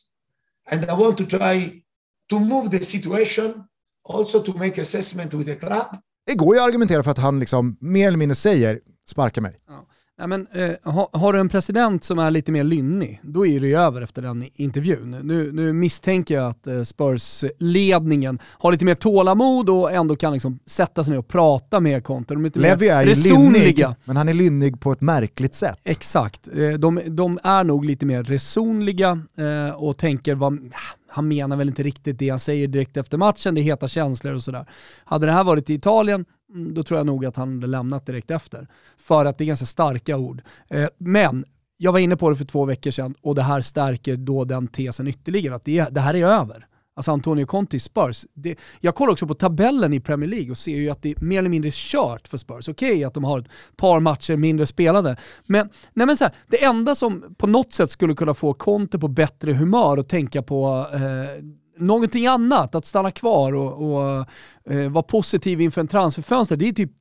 [0.72, 1.83] And I want to try
[2.30, 3.64] to move the situation
[4.10, 5.86] also to make assessment with the club.
[6.26, 9.60] Det går ju att argumentera för att han liksom mer eller mindre säger sparka mig.
[9.68, 9.88] Ja.
[10.18, 13.60] Nej, men, eh, har, har, du en president som är lite mer lynnig, då är
[13.60, 15.12] det ju över efter den intervjun.
[15.24, 20.60] Nu, nu misstänker jag att eh, Spurs-ledningen har lite mer tålamod och ändå kan liksom
[20.66, 22.34] sätta sig ner och prata med Conte.
[22.34, 25.80] De är Levi är ju lynnig, men han är lynnig på ett märkligt sätt.
[25.84, 26.48] Exakt.
[26.48, 30.72] Eh, de, de, är nog lite mer resonliga eh, och tänker vad
[31.08, 34.34] han menar väl inte riktigt det han säger direkt efter matchen, det är heta känslor
[34.34, 34.66] och sådär.
[35.06, 38.06] Hade det här varit i Italien, Mm, då tror jag nog att han hade lämnat
[38.06, 38.68] direkt efter.
[38.98, 40.42] För att det är ganska starka ord.
[40.68, 41.46] Eh, men
[41.78, 44.68] jag var inne på det för två veckor sedan och det här stärker då den
[44.68, 46.68] tesen ytterligare, att det, det här är över.
[46.96, 48.26] Alltså Antonio Conte i Spurs.
[48.34, 51.26] Det, jag kollar också på tabellen i Premier League och ser ju att det är
[51.26, 52.70] mer eller mindre kört för Spurs.
[52.70, 56.34] Okej okay, att de har ett par matcher mindre spelade, men, nej men så här,
[56.48, 60.42] det enda som på något sätt skulle kunna få Conte på bättre humör och tänka
[60.42, 61.44] på eh,
[61.78, 64.26] någonting annat, att stanna kvar och, och
[64.74, 66.92] eh, vara positiv inför en transferfönster, det är typ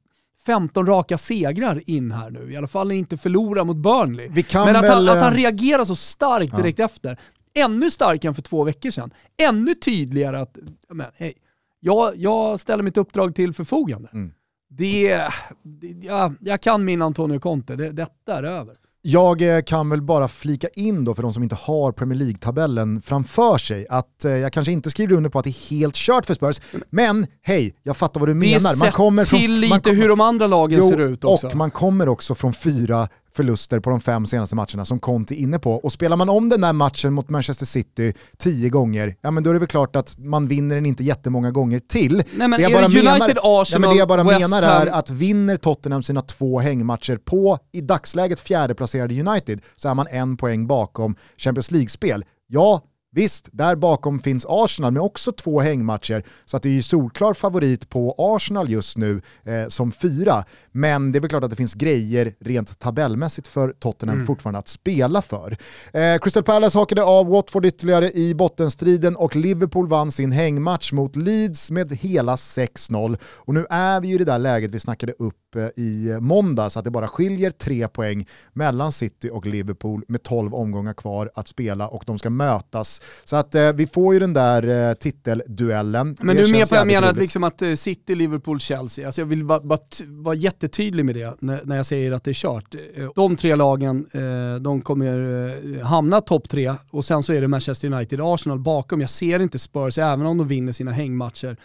[0.46, 2.52] 15 raka segrar in här nu.
[2.52, 4.28] I alla fall inte förlora mot Burnley.
[4.54, 5.08] Men att, väl...
[5.08, 6.84] han, att han eh, reagerar så starkt direkt ja.
[6.84, 7.18] efter,
[7.54, 9.10] ännu starkare än för två veckor sedan.
[9.42, 10.58] Ännu tydligare att,
[10.88, 11.32] men, hey,
[11.80, 14.08] jag, jag ställer mitt uppdrag till förfogande.
[14.12, 14.32] Mm.
[14.68, 15.22] Det,
[15.62, 18.74] det ja, jag kan min Antonio Conte, det, detta är över.
[19.04, 23.02] Jag eh, kan väl bara flika in då för de som inte har Premier League-tabellen
[23.02, 26.26] framför sig att eh, jag kanske inte skriver under på att det är helt kört
[26.26, 28.78] för Spurs, men hej, jag fattar vad du menar.
[28.78, 31.46] Man kommer till från, lite man, hur de andra lagen jo, ser ut också.
[31.46, 35.36] Och man kommer också från fyra förluster på de fem senaste matcherna som Conte är
[35.36, 35.72] inne på.
[35.72, 39.50] Och spelar man om den där matchen mot Manchester City tio gånger, ja men då
[39.50, 42.16] är det väl klart att man vinner den inte jättemånga gånger till.
[42.16, 44.62] Nej, men det jag bara United, menar, Arsenal, ja, men det jag bara West menar
[44.62, 50.06] är att vinner Tottenham sina två hängmatcher på, i dagsläget fjärdeplacerade United, så är man
[50.10, 52.24] en poäng bakom Champions League-spel.
[52.46, 52.80] Ja,
[53.14, 57.34] Visst, där bakom finns Arsenal med också två hängmatcher, så att det är ju solklar
[57.34, 60.44] favorit på Arsenal just nu eh, som fyra.
[60.70, 64.26] Men det är väl klart att det finns grejer rent tabellmässigt för Tottenham mm.
[64.26, 65.56] fortfarande att spela för.
[65.92, 71.16] Eh, Crystal Palace hakade av Watford ytterligare i bottenstriden och Liverpool vann sin hängmatch mot
[71.16, 73.18] Leeds med hela 6-0.
[73.24, 76.84] Och nu är vi ju i det där läget vi snackade upp i måndags, att
[76.84, 81.88] det bara skiljer tre poäng mellan City och Liverpool med 12 omgångar kvar att spela
[81.88, 83.00] och de ska mötas.
[83.24, 86.16] Så att eh, vi får ju den där eh, titelduellen.
[86.20, 89.20] Men du är med på jag menar att, liksom att eh, City, Liverpool, Chelsea, alltså
[89.20, 92.34] jag vill bara, bara vara jättetydlig med det när, när jag säger att det är
[92.34, 92.74] kört.
[92.74, 97.40] Eh, de tre lagen, eh, de kommer eh, hamna topp tre och sen så är
[97.40, 99.00] det Manchester United, Arsenal bakom.
[99.00, 101.56] Jag ser inte Spurs, även om de vinner sina hängmatcher,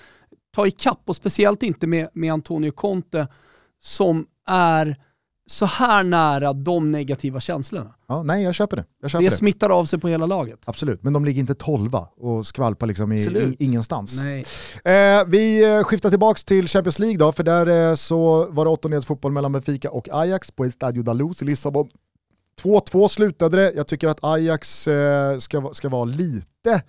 [0.55, 3.27] ta ikapp och speciellt inte med, med Antonio Conte
[3.81, 4.97] som är
[5.49, 7.95] så här nära de negativa känslorna.
[8.07, 8.85] Ja, nej, jag köper det.
[9.01, 10.59] Jag köper det smittar av sig på hela laget.
[10.65, 14.23] Absolut, men de ligger inte tolva och skvalpar liksom i, i ingenstans.
[14.23, 18.71] Eh, vi eh, skiftar tillbaka till Champions League då, för där eh, så var det
[18.71, 21.89] åttondelsfotboll mellan Benfica och Ajax på Estadio da Luz i Lissabon.
[22.61, 26.83] 2-2 slutade det, jag tycker att Ajax eh, ska, ska vara lite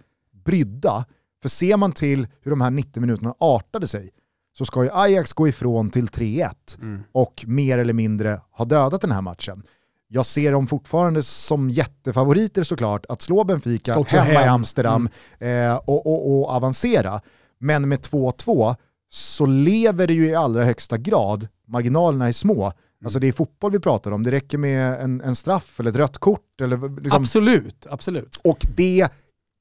[0.45, 1.05] brydda
[1.43, 4.11] För ser man till hur de här 90 minuterna artade sig
[4.59, 6.51] så ska ju Ajax gå ifrån till 3-1
[6.83, 7.03] mm.
[7.13, 9.63] och mer eller mindre ha dödat den här matchen.
[10.09, 14.45] Jag ser dem fortfarande som jättefavoriter såklart att slå Benfica hemma hem.
[14.45, 15.71] i Amsterdam mm.
[15.71, 17.21] eh, och, och, och avancera.
[17.59, 18.77] Men med 2-2
[19.09, 22.65] så lever det ju i allra högsta grad, marginalerna är små.
[22.65, 22.75] Mm.
[23.05, 25.97] Alltså det är fotboll vi pratar om, det räcker med en, en straff eller ett
[25.97, 26.61] rött kort.
[26.61, 27.23] Eller liksom.
[27.23, 28.41] Absolut, absolut.
[28.45, 29.09] Och det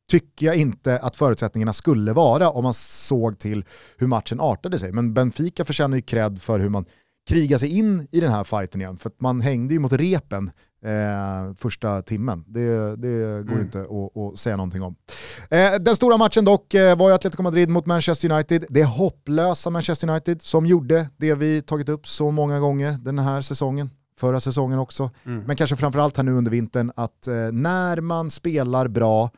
[0.08, 3.66] tycker jag inte att förutsättningarna skulle vara om man såg till
[3.98, 4.92] hur matchen artade sig.
[4.92, 6.86] Men Benfica förtjänar ju cred för hur man
[7.28, 8.98] kriga sig in i den här fighten igen.
[8.98, 10.52] För man hängde ju mot repen
[10.84, 12.44] eh, första timmen.
[12.48, 13.62] Det, det går mm.
[13.62, 14.96] inte att, att, säga någonting om.
[15.50, 18.66] Eh, den stora matchen dock eh, var ju Atletico Madrid mot Manchester United.
[18.70, 23.42] Det hopplösa Manchester United som gjorde det vi tagit upp så många gånger den här
[23.42, 23.90] säsongen
[24.20, 25.44] förra säsongen också, mm.
[25.48, 29.32] men kanske framförallt här nu under vintern, att eh, när man spelar bra,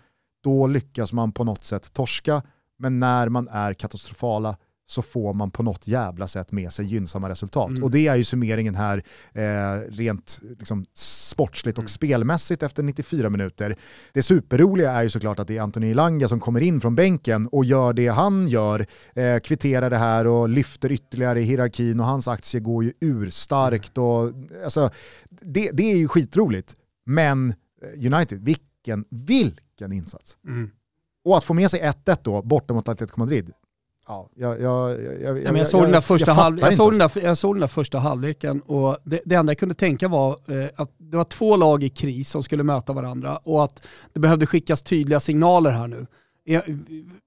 [0.43, 2.41] då lyckas man på något sätt torska,
[2.77, 4.57] men när man är katastrofala,
[4.89, 7.69] så får man på något jävla sätt med sig gynnsamma resultat.
[7.69, 7.83] Mm.
[7.83, 11.89] Och det är ju summeringen här eh, rent liksom, sportsligt och mm.
[11.89, 13.75] spelmässigt efter 94 minuter.
[14.13, 17.47] Det superroliga är ju såklart att det är Anthony Elanga som kommer in från bänken
[17.47, 22.05] och gör det han gör, eh, kvitterar det här och lyfter ytterligare i hierarkin och
[22.05, 23.97] hans aktie går ju urstarkt.
[23.97, 24.09] Mm.
[24.09, 24.33] Och,
[24.63, 24.89] alltså,
[25.29, 26.75] det, det är ju skitroligt.
[27.05, 30.37] Men eh, United, vilken, vilken insats.
[30.45, 30.71] Mm.
[31.25, 33.53] Och att få med sig 1-1 då, borta mot Atletico Madrid,
[34.09, 37.37] Ja, jag, jag, jag, jag, jag såg den där första, halv, jag såg den jag
[37.37, 41.17] såg den första halvleken och det, det enda jag kunde tänka var eh, att det
[41.17, 45.19] var två lag i kris som skulle möta varandra och att det behövde skickas tydliga
[45.19, 46.07] signaler här nu.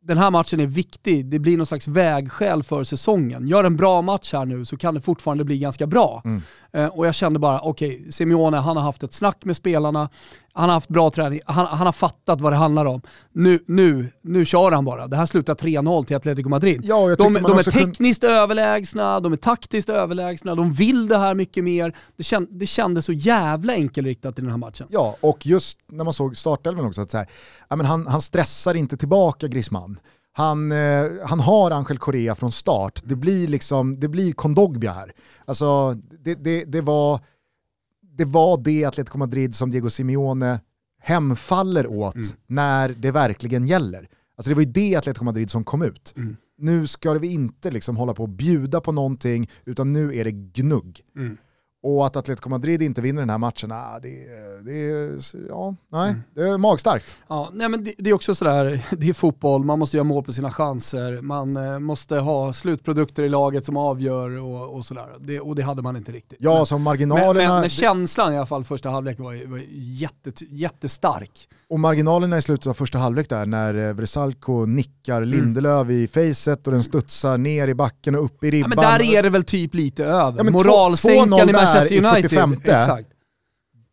[0.00, 3.46] Den här matchen är viktig, det blir någon slags vägskäl för säsongen.
[3.46, 6.22] Gör en bra match här nu så kan det fortfarande bli ganska bra.
[6.24, 6.42] Mm.
[6.72, 10.09] Eh, och jag kände bara, okej, okay, Simeone han har haft ett snack med spelarna,
[10.55, 13.03] han har haft bra träning, han, han, har fattat vad det handlar om.
[13.32, 15.07] Nu, nu, nu kör han bara.
[15.07, 16.80] Det här slutar 3-0 till Atletico Madrid.
[16.84, 18.36] Ja, de, de är tekniskt kunde...
[18.36, 21.96] överlägsna, de är taktiskt överlägsna, de vill det här mycket mer.
[22.16, 24.86] Det, känd, det kändes så jävla enkelriktat i den här matchen.
[24.90, 27.26] Ja, och just när man såg startelvan också, att så här,
[27.68, 29.98] ja, men han, han stressar inte tillbaka Griezmann.
[30.34, 33.00] Han, eh, han har Angel Correa från start.
[33.05, 35.12] Det blir liksom, det blir Kondogbia här.
[35.44, 35.94] Alltså,
[36.24, 37.20] det, det, det, var,
[38.16, 40.60] det var det Atletico Madrid som Diego Simeone
[41.00, 42.28] hemfaller åt mm.
[42.46, 44.08] när det verkligen gäller.
[44.36, 46.14] Alltså det var ju det Atletico Madrid som kom ut.
[46.16, 46.36] Mm.
[46.58, 50.32] Nu ska vi inte liksom hålla på och bjuda på någonting, utan nu är det
[50.32, 51.00] gnugg.
[51.16, 51.36] Mm.
[51.83, 54.09] Och att Atletico Madrid inte vinner den här matchen, ah, det,
[54.64, 55.11] det,
[55.49, 56.22] ja, nej, mm.
[56.35, 57.16] det är magstarkt.
[57.28, 60.24] Ja, nej, men det, det, är också sådär, det är fotboll, man måste göra mål
[60.24, 65.07] på sina chanser, man eh, måste ha slutprodukter i laget som avgör och, och sådär.
[65.20, 66.39] Det, och det hade man inte riktigt.
[66.41, 67.33] Ja, men, som marginalerna...
[67.33, 71.49] Men, men, men känslan i alla fall första halvlek var, var jätte, jättestark.
[71.73, 76.05] Och marginalerna i slutet av första halvlek där, när eh, Vresalko nickar Lindelöf mm.
[76.05, 78.73] i facet och den studsar ner i backen och upp i ribban.
[78.77, 80.45] Ja, men där är det väl typ lite över.
[80.45, 82.25] Ja, Moralsänkan i Manchester United.
[82.25, 82.53] I 45.
[82.53, 83.09] Exakt.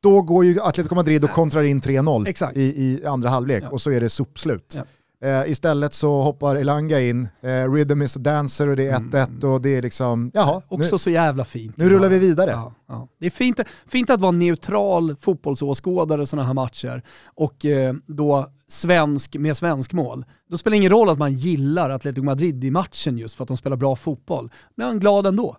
[0.04, 3.70] Då går ju Atletico Madrid och kontrar in 3-0 i, i andra halvlek ja.
[3.70, 4.74] och så är det sopslut.
[4.76, 4.84] Ja.
[5.22, 9.28] Eh, istället så hoppar Elanga in, eh, Rhythm is a dancer och det är 1-1
[9.28, 9.54] mm.
[9.54, 10.62] och det är liksom, jaha.
[10.68, 11.78] Också nu, så jävla fint.
[11.78, 12.52] Nu rullar vi vidare.
[12.52, 13.08] Ja, ja.
[13.20, 18.50] Det är fint, fint att vara neutral fotbollsåskådare i sådana här matcher och eh, då
[18.68, 20.26] svensk med svensk mål.
[20.50, 23.48] Då spelar det ingen roll att man gillar Atletico Madrid i matchen just för att
[23.48, 24.52] de spelar bra fotboll.
[24.76, 25.58] Men jag är glad ändå.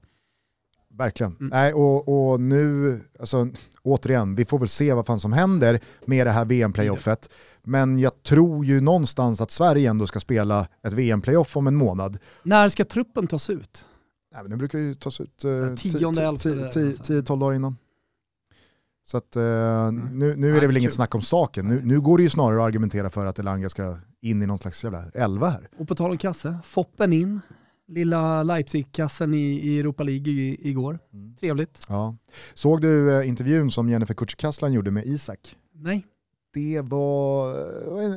[1.00, 1.36] Verkligen.
[1.40, 1.50] Mm.
[1.50, 3.48] Nej, och, och nu, alltså,
[3.82, 7.30] återigen, vi får väl se vad fan som händer med det här VM-playoffet.
[7.62, 12.18] Men jag tror ju någonstans att Sverige ändå ska spela ett VM-playoff om en månad.
[12.42, 13.84] När ska truppen tas ut?
[14.32, 17.76] Nej, men den brukar ju tas ut 10-12 eh, dagar innan.
[19.06, 20.18] Så att, uh, mm.
[20.18, 21.66] nu, nu är det väl inget snack om saken.
[21.66, 24.58] Nu, nu går det ju snarare att argumentera för att Elanga ska in i någon
[24.58, 25.68] slags jävla elva här.
[25.78, 27.40] Och på tal om kasse, Foppen in,
[27.90, 30.98] lilla Leipzig-kassen i, i Europa League i, igår.
[31.12, 31.36] Mm.
[31.36, 31.80] Trevligt.
[31.88, 32.16] Ja.
[32.54, 35.56] Såg du uh, intervjun som Jennifer Kutschkasslan gjorde med Isak?
[35.74, 36.04] Nej
[36.52, 37.54] det var,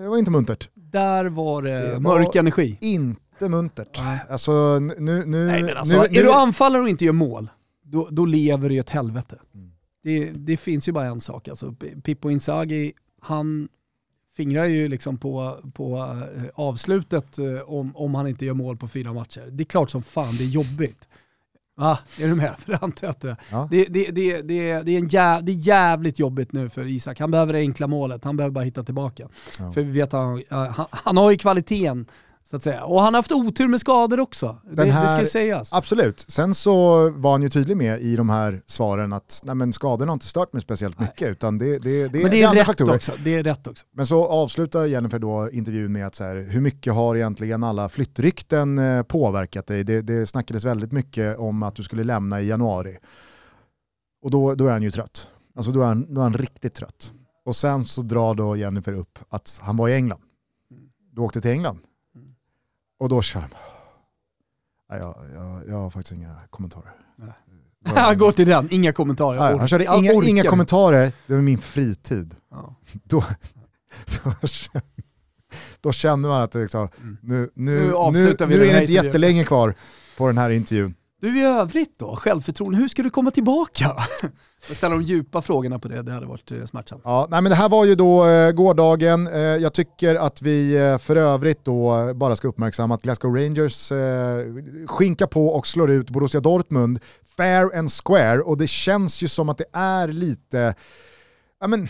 [0.02, 0.70] det var inte muntert.
[0.74, 2.78] Där var det, det mörk var energi.
[2.82, 4.00] Inte muntert.
[4.00, 4.20] Nej.
[4.30, 7.50] Alltså, nu, nu, Nej, men alltså, nu, är du anfallare och inte gör mål,
[7.84, 9.40] då, då lever du i ett helvete.
[9.54, 9.72] Mm.
[10.04, 11.48] Det, det, finns ju bara en sak.
[11.48, 13.68] Alltså, Pippo Inzaghi, han
[14.36, 18.88] fingrar ju liksom på, på eh, avslutet eh, om, om han inte gör mål på
[18.88, 19.48] fyra matcher.
[19.52, 21.08] Det är klart som fan det är jobbigt.
[21.76, 22.00] Va?
[22.20, 22.56] Är du med?
[22.60, 23.68] För det antar jag att du ja.
[23.72, 27.20] det, det, det, det, det, är en jä, det är jävligt jobbigt nu för Isak.
[27.20, 29.30] Han behöver det enkla målet, han behöver bara hitta tillbaka.
[29.60, 29.72] Ja.
[29.72, 32.06] För vi vet han, han, han har ju kvaliteten
[32.46, 32.84] Så att säga.
[32.84, 34.58] Och han har haft otur med skador också.
[34.72, 35.74] Det, här, det ska sägas.
[35.74, 36.26] Absolut.
[36.28, 40.12] Sen så var han ju tydlig med i de här svaren att nej, men skadorna
[40.12, 41.08] har inte stört mig speciellt nej.
[41.08, 42.96] mycket utan det, det, det, men det är, andra faktorer.
[42.96, 43.12] Också.
[43.24, 43.86] Det är rätt också.
[43.92, 47.90] Men så avslutar Jennifer då intervjun med att så här, hur mycket har egentligen alla
[47.90, 49.84] flyttrykten eh, påverkat dig?
[49.84, 52.98] Det, det snackades väldigt mycket om att du skulle lämna i januari.
[54.24, 55.28] Och då, då är han ju trött.
[55.56, 57.12] Alltså då är han, då är han riktigt trött.
[57.46, 60.22] Och sen så drar då Jennifer upp att han var i England.
[61.12, 61.80] Du åkte till England.
[63.04, 63.50] Och då kör han.
[65.00, 66.92] Jag, jag, jag har faktiskt inga kommentarer.
[67.86, 69.40] Han går till den, inga kommentarer.
[69.40, 72.36] Nej, han körde inga, inga kommentarer, det var min fritid.
[72.52, 72.76] Ja.
[73.04, 73.24] Då,
[74.06, 74.34] då,
[75.82, 77.18] då känner man att liksom, mm.
[77.22, 79.76] nu, nu, nu, nu, nu är det inte jättelänge kvar
[80.18, 80.96] på den här intervjun.
[81.22, 83.96] Du i övrigt då, självförtroende, hur ska du komma tillbaka?
[84.68, 87.02] Jag ställer de djupa frågorna på det, det hade varit eh, smärtsamt.
[87.06, 89.28] Ja, nej men det här var ju då eh, gårdagen.
[89.28, 93.36] Eh, jag tycker att vi eh, för övrigt då eh, bara ska uppmärksamma att Glasgow
[93.36, 94.46] Rangers eh,
[94.88, 97.00] skinkar på och slår ut Borussia Dortmund
[97.38, 100.76] fair and square och det känns ju som att det är lite,
[101.60, 101.88] ja men,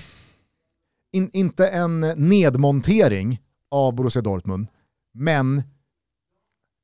[1.11, 3.39] in, inte en nedmontering
[3.71, 4.67] av Borussia Dortmund,
[5.13, 5.63] men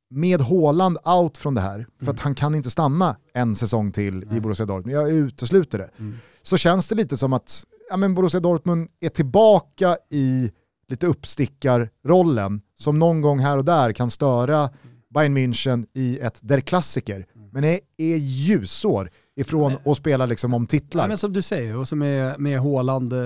[0.09, 2.15] med Håland out från det här, för mm.
[2.15, 4.37] att han kan inte stanna en säsong till Nej.
[4.37, 6.17] i Borussia Dortmund, jag utesluter det, mm.
[6.41, 10.51] så känns det lite som att ja, men Borussia Dortmund är tillbaka i
[10.87, 14.69] lite uppstickarrollen som någon gång här och där kan störa
[15.09, 17.25] Bayern München i ett der Klassiker.
[17.35, 17.49] Mm.
[17.51, 21.03] Men det är ljusår ifrån att spela liksom om titlar.
[21.03, 23.19] Ja, men som du säger, och som är med Håland eh,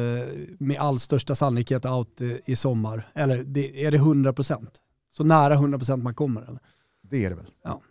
[0.60, 3.12] med all största sannolikhet out eh, i sommar.
[3.16, 4.68] Eller är det 100%?
[5.18, 6.60] Så nära 100% man kommer eller?
[7.04, 7.52] Det är det väl.
[7.64, 7.82] Ja.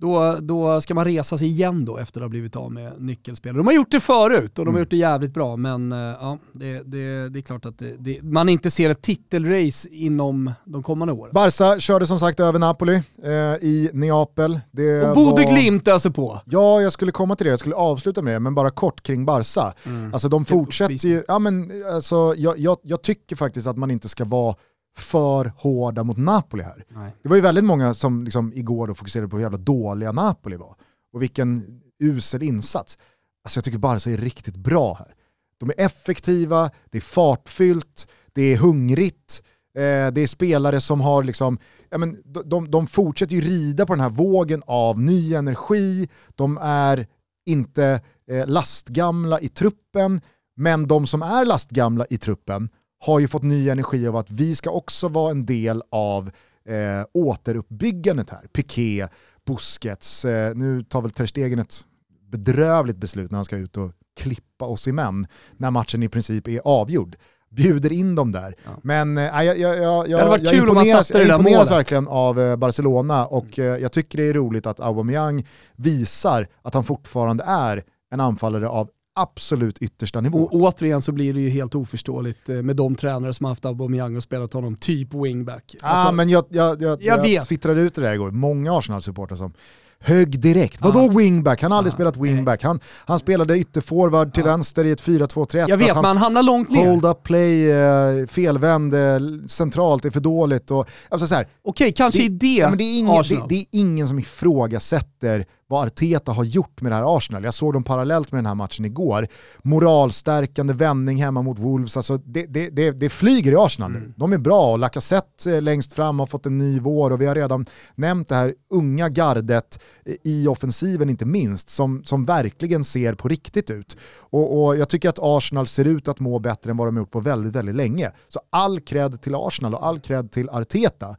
[0.00, 3.58] Då, då ska man resa sig igen då efter att ha blivit av med nyckelspelare.
[3.58, 4.80] De har gjort det förut och de har mm.
[4.80, 8.22] gjort det jävligt bra men eh, ja, det, det, det är klart att det, det,
[8.22, 11.30] man inte ser ett titelrace inom de kommande åren.
[11.34, 13.30] Barca körde som sagt över Napoli eh,
[13.60, 14.60] i Neapel.
[14.70, 15.50] Det och Bode var...
[15.50, 16.40] Glimt öser på.
[16.44, 19.26] Ja, jag skulle komma till det, jag skulle avsluta med det, men bara kort kring
[19.26, 19.72] Barca.
[19.86, 20.12] Mm.
[20.12, 24.08] Alltså de fortsätter ju, ja men alltså jag, jag, jag tycker faktiskt att man inte
[24.08, 24.54] ska vara
[24.96, 26.84] för hårda mot Napoli här.
[26.88, 27.12] Nej.
[27.22, 30.56] Det var ju väldigt många som liksom igår då fokuserade på hur jävla dåliga Napoli
[30.56, 30.76] var.
[31.12, 32.98] Och vilken usel insats.
[33.44, 35.14] Alltså jag tycker Barca är riktigt bra här.
[35.58, 39.42] De är effektiva, det är fartfyllt, det är hungrigt,
[39.74, 41.58] eh, det är spelare som har liksom,
[41.90, 46.08] ja men de, de, de fortsätter ju rida på den här vågen av ny energi,
[46.34, 47.06] de är
[47.46, 50.20] inte eh, lastgamla i truppen,
[50.56, 52.68] men de som är lastgamla i truppen
[53.00, 56.30] har ju fått ny energi av att vi ska också vara en del av
[56.64, 58.46] eh, återuppbyggandet här.
[58.52, 59.08] Piqué,
[59.46, 61.84] Busquets, eh, nu tar väl Ter Stegen ett
[62.30, 65.26] bedrövligt beslut när han ska ut och klippa oss i män
[65.56, 67.16] när matchen i princip är avgjord.
[67.50, 68.56] Bjuder in dem där.
[68.64, 68.70] Ja.
[68.82, 73.58] Men äh, jag, jag, jag, jag, jag imponeras, jag imponeras verkligen av eh, Barcelona och
[73.58, 73.74] mm.
[73.74, 75.46] eh, jag tycker det är roligt att Aubameyang
[75.76, 78.90] visar att han fortfarande är en anfallare av
[79.22, 80.38] absolut yttersta nivå.
[80.38, 83.64] Och återigen så blir det ju helt oförståeligt eh, med de tränare som har haft
[83.64, 85.74] Aubameyang och spelat honom typ wingback.
[85.82, 89.36] Alltså, ah, men jag, jag, jag, jag, jag twittrade ut det där igår, många Arsenal-supportrar
[89.36, 89.52] som
[90.00, 90.80] hög direkt.
[90.80, 91.08] Vadå ah.
[91.08, 91.62] wingback?
[91.62, 91.96] Han har aldrig ah.
[91.96, 92.62] spelat wingback.
[92.62, 94.46] Han, han spelade ytterforward till ah.
[94.46, 95.68] vänster i ett 4-2-3-1.
[95.68, 96.88] Jag vet, men han hamnar långt ner.
[96.88, 100.70] Hold up play, uh, felvänd, uh, centralt är för dåligt.
[100.70, 103.66] Och, alltså Okej, okay, kanske det, i det, ja, det, är ingen, det, det, är
[103.70, 107.44] ingen som ifrågasätter vad Arteta har gjort med det här Arsenal.
[107.44, 109.28] Jag såg dem parallellt med den här matchen igår.
[109.62, 114.14] Moralstärkande vändning hemma mot Wolves, alltså det, det, det, det flyger i Arsenal mm.
[114.16, 117.26] De är bra och Lacazette eh, längst fram har fått en ny vår och vi
[117.26, 122.84] har redan nämnt det här unga gardet eh, i offensiven inte minst, som, som verkligen
[122.84, 123.96] ser på riktigt ut.
[124.18, 127.10] Och, och jag tycker att Arsenal ser ut att må bättre än vad de gjort
[127.10, 128.10] på väldigt, väldigt länge.
[128.28, 131.16] Så all cred till Arsenal och all cred till Arteta.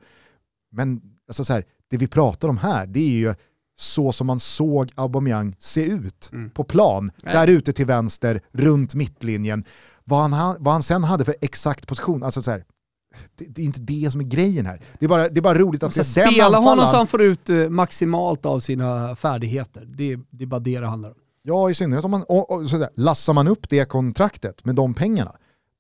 [0.72, 3.34] Men alltså så här, det vi pratar om här, det är ju
[3.82, 6.50] så som man såg Aubameyang se ut mm.
[6.50, 7.34] på plan, Nej.
[7.34, 9.64] där ute till vänster, runt mittlinjen.
[10.04, 12.66] Vad han, vad han sen hade för exakt position, alltså så här,
[13.38, 14.82] det, det, är inte det som är grejen här.
[15.00, 17.22] Det är bara, det är bara roligt att se den Spela honom så han får
[17.22, 19.86] ut eh, maximalt av sina färdigheter.
[19.86, 21.16] Det, det är bara det det handlar om.
[21.44, 24.94] Ja, i synnerhet om man, och, och, sådär, lassar man upp det kontraktet med de
[24.94, 25.32] pengarna,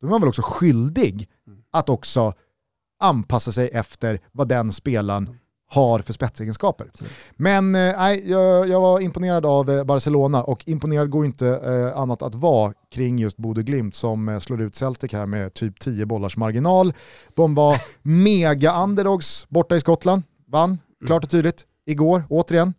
[0.01, 1.59] då är man väl också skyldig mm.
[1.71, 2.33] att också
[2.99, 5.37] anpassa sig efter vad den spelaren
[5.71, 6.87] har för spetsegenskaper.
[7.35, 11.97] Men eh, nej, jag, jag, var imponerad av eh, Barcelona och imponerad går inte eh,
[11.99, 15.79] annat att vara kring just Bode Glimt som eh, slår ut Celtic här med typ
[15.79, 16.93] 10 bollars marginal.
[17.35, 20.79] De var mega underdogs borta i Skottland, vann mm.
[21.05, 22.73] klart och tydligt igår, återigen.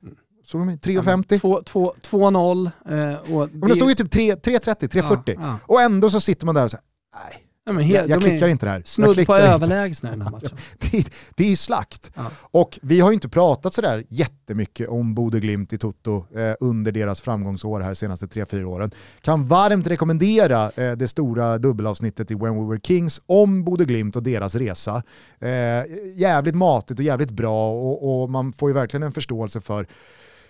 [0.45, 1.63] Såg de 3,50?
[2.03, 2.67] 2-0.
[2.67, 3.53] Eh, det...
[3.53, 5.59] Men det stod ju typ 3.30, 3.40 ja, ja.
[5.67, 6.85] och ändå så sitter man där och säger
[7.15, 8.83] nej, Ja, he- jag, jag klickar inte det här.
[8.85, 10.57] Snudd på överlägsna den här matchen.
[10.79, 11.07] det,
[11.37, 12.11] det är ju slakt.
[12.15, 12.31] Ja.
[12.41, 16.93] Och vi har ju inte pratat sådär jättemycket om Bode Glimt i Toto eh, under
[16.93, 18.91] deras framgångsår här senaste 3-4 åren.
[19.21, 24.17] Kan varmt rekommendera eh, det stora dubbelavsnittet i When We Were Kings om Bode Glimt
[24.17, 25.03] och deras resa.
[25.41, 25.51] Eh,
[26.17, 29.87] jävligt matigt och jävligt bra och, och man får ju verkligen en förståelse för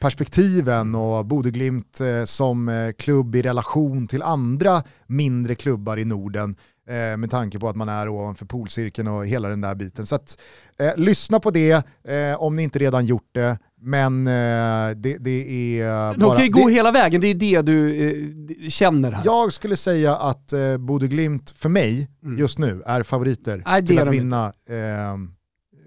[0.02, 6.56] perspektiven och Bodeglimt eh, som eh, klubb i relation till andra mindre klubbar i Norden
[6.88, 10.06] eh, med tanke på att man är ovanför polcirkeln och hela den där biten.
[10.06, 10.40] Så att,
[10.78, 13.58] eh, lyssna på det eh, om ni inte redan gjort det.
[13.80, 18.70] Men eh, det, det, är De kan ju gå hela vägen, det är det du
[18.70, 19.22] känner här.
[19.24, 22.38] Jag skulle säga att eh, Bodeglimt för mig mm.
[22.38, 24.52] just nu är favoriter Nej, till att vinna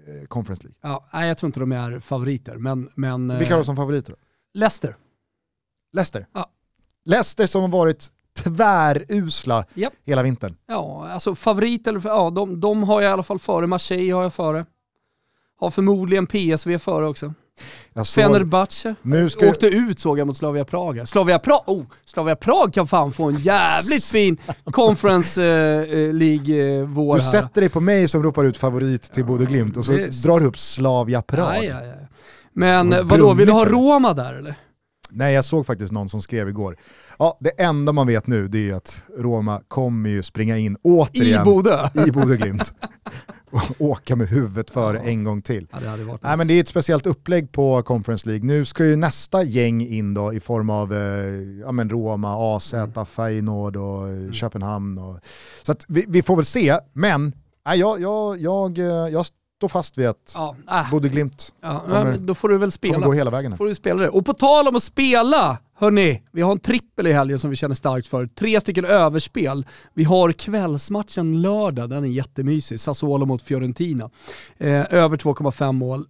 [0.06, 0.78] Eh, Conference League.
[0.80, 2.56] Ja, nej, jag tror inte de är favoriter.
[2.56, 4.18] Men, men, Vilka har de som favoriter då?
[4.54, 4.96] Leicester.
[5.92, 6.26] Leicester?
[6.32, 6.50] Ja.
[7.04, 9.92] Leicester som har varit tvärusla yep.
[10.04, 10.56] hela vintern.
[10.66, 13.66] Ja, alltså favorit eller ja, de, de har jag i alla fall före.
[13.66, 14.66] Marseille har jag före.
[15.58, 17.34] Har förmodligen PSV före också.
[17.92, 21.06] Jag såg, Fenerbahce nu ska åkte ut såg jag mot Slavia Praga.
[21.06, 27.24] Slavia, pra oh, Slavia Prag kan fan få en jävligt fin Conference eh, League-vår eh,
[27.24, 29.92] Du sätter dig på mig som ropar ut favorit till ja, Bodö Glimt och så
[29.92, 30.24] Visst.
[30.24, 31.56] drar du upp Slavia Prag.
[31.56, 32.08] Aj, aj, aj.
[32.52, 34.54] Men vadå, vill du ha Roma där eller?
[35.10, 36.76] Nej, jag såg faktiskt någon som skrev igår.
[37.18, 41.42] Ja, det enda man vet nu det är att Roma kommer ju springa in återigen
[41.42, 42.72] i Bodö, i Bodö Glimt.
[43.50, 45.02] och åka med huvudet före ja.
[45.02, 45.66] en gång till.
[45.72, 48.46] Ja, det, Nej, men det är ett speciellt upplägg på Conference League.
[48.46, 51.00] Nu ska ju nästa gäng in då i form av eh,
[51.60, 53.06] ja, men Roma, AZ, mm.
[53.06, 54.32] Feyenoord och mm.
[54.32, 54.98] Köpenhamn.
[54.98, 55.18] Och,
[55.62, 57.32] så att vi, vi, får väl se, men
[57.66, 58.78] nej, jag, jag, jag,
[59.10, 59.26] jag
[59.56, 60.90] stå fast vid att ja, äh.
[60.90, 63.06] Bodø Glimt ja, kommer, då får du väl spela.
[63.06, 63.56] gå hela vägen.
[63.56, 64.08] Får du spela det.
[64.08, 67.56] Och på tal om att spela, hörni, vi har en trippel i helgen som vi
[67.56, 68.26] känner starkt för.
[68.26, 69.66] Tre stycken överspel.
[69.94, 72.80] Vi har kvällsmatchen lördag, den är jättemysig.
[72.80, 74.10] Sassuolo mot Fiorentina.
[74.58, 76.06] Eh, över 2,5 mål.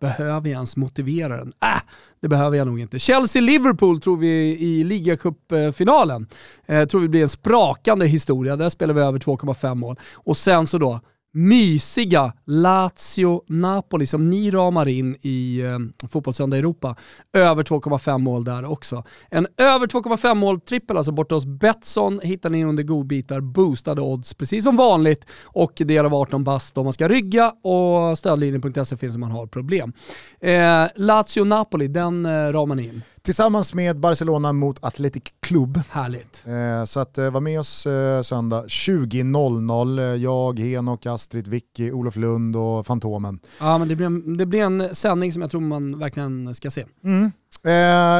[0.00, 1.52] Behöver jag ens motivera den?
[1.62, 1.82] Äh,
[2.20, 2.98] det behöver jag nog inte.
[2.98, 6.26] Chelsea-Liverpool tror vi i ligacupfinalen.
[6.66, 8.56] Eh, tror vi blir en sprakande historia.
[8.56, 9.96] Där spelar vi över 2,5 mål.
[10.14, 11.00] Och sen så då,
[11.32, 16.96] mysiga Lazio-Napoli som ni ramar in i eh, Fotbollssöndag Europa.
[17.32, 19.04] Över 2,5 mål där också.
[19.30, 24.34] En över 2,5 mål trippel alltså borta hos Betsson hittar ni under godbitar, boostade odds
[24.34, 29.14] precis som vanligt och del av 18 bast om man ska rygga och stödlinjen.se finns
[29.14, 29.92] om man har problem.
[30.40, 33.02] Eh, Lazio-Napoli, den eh, ramar ni in.
[33.22, 35.80] Tillsammans med Barcelona mot Athletic Club.
[35.90, 36.44] Härligt.
[36.46, 39.98] Eh, så att eh, var med oss eh, söndag 20.00.
[39.98, 43.40] Eh, jag, Henok, Astrid, Vicky, Olof Lund och Fantomen.
[43.60, 46.70] Ja men det blir, en, det blir en sändning som jag tror man verkligen ska
[46.70, 46.84] se.
[47.04, 47.32] Mm.
[47.64, 47.72] Eh,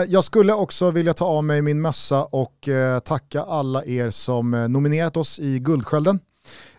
[0.08, 4.50] jag skulle också vilja ta av mig min mössa och eh, tacka alla er som
[4.50, 6.18] nominerat oss i Guldskölden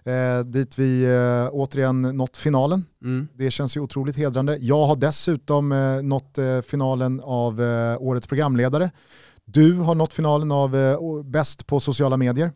[0.09, 2.85] eh, dit vi eh, återigen nått finalen.
[3.03, 3.27] Mm.
[3.33, 4.57] Det känns ju otroligt hedrande.
[4.57, 8.91] Jag har dessutom eh, nått eh, finalen av eh, årets programledare.
[9.45, 12.51] Du har nått finalen av eh, bäst på sociala medier.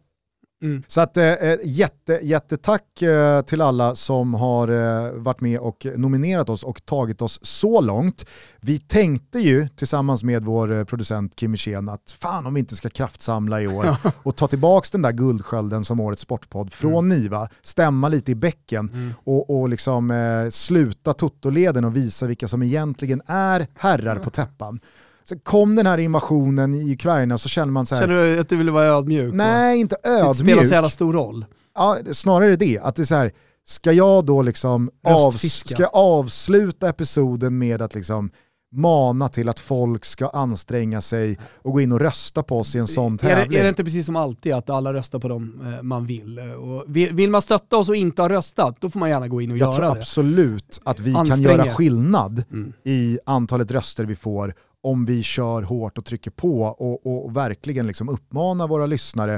[0.64, 0.84] Mm.
[0.88, 5.88] Så att, eh, eh, jätte, jättetack eh, till alla som har eh, varit med och
[5.96, 8.26] nominerat oss och tagit oss så långt.
[8.62, 12.76] Vi tänkte ju tillsammans med vår eh, producent Kim Hirsén att fan om vi inte
[12.76, 17.20] ska kraftsamla i år och ta tillbaka den där guldskölden som årets sportpodd från mm.
[17.20, 19.14] Niva, stämma lite i bäcken mm.
[19.24, 24.80] och, och liksom eh, sluta Toto-leden och visa vilka som egentligen är herrar på täppan.
[25.24, 28.02] Så kom den här invasionen i Ukraina så känner man så här...
[28.02, 29.34] Känner du att du ville vara ödmjuk?
[29.34, 30.38] Nej, inte ödmjuk.
[30.38, 31.46] Det spelar så jävla stor roll.
[31.76, 32.80] Ja, snarare det.
[32.80, 33.32] Att det är så här,
[33.66, 38.32] ska jag då liksom av, ska avsluta episoden med att liksom
[38.74, 42.80] mana till att folk ska anstränga sig och gå in och rösta på oss i
[42.80, 43.46] en sån tävling.
[43.46, 46.06] Är det, är det inte precis som alltid att alla röstar på dem eh, man
[46.06, 46.40] vill?
[46.40, 49.42] Och vill, vill man stötta oss och inte ha röstat, då får man gärna gå
[49.42, 49.86] in och jag göra det.
[49.86, 51.50] Jag tror absolut att vi Anstränga.
[51.50, 52.74] kan göra skillnad mm.
[52.84, 54.54] i antalet röster vi får
[54.84, 59.34] om vi kör hårt och trycker på och, och verkligen liksom uppmanar våra lyssnare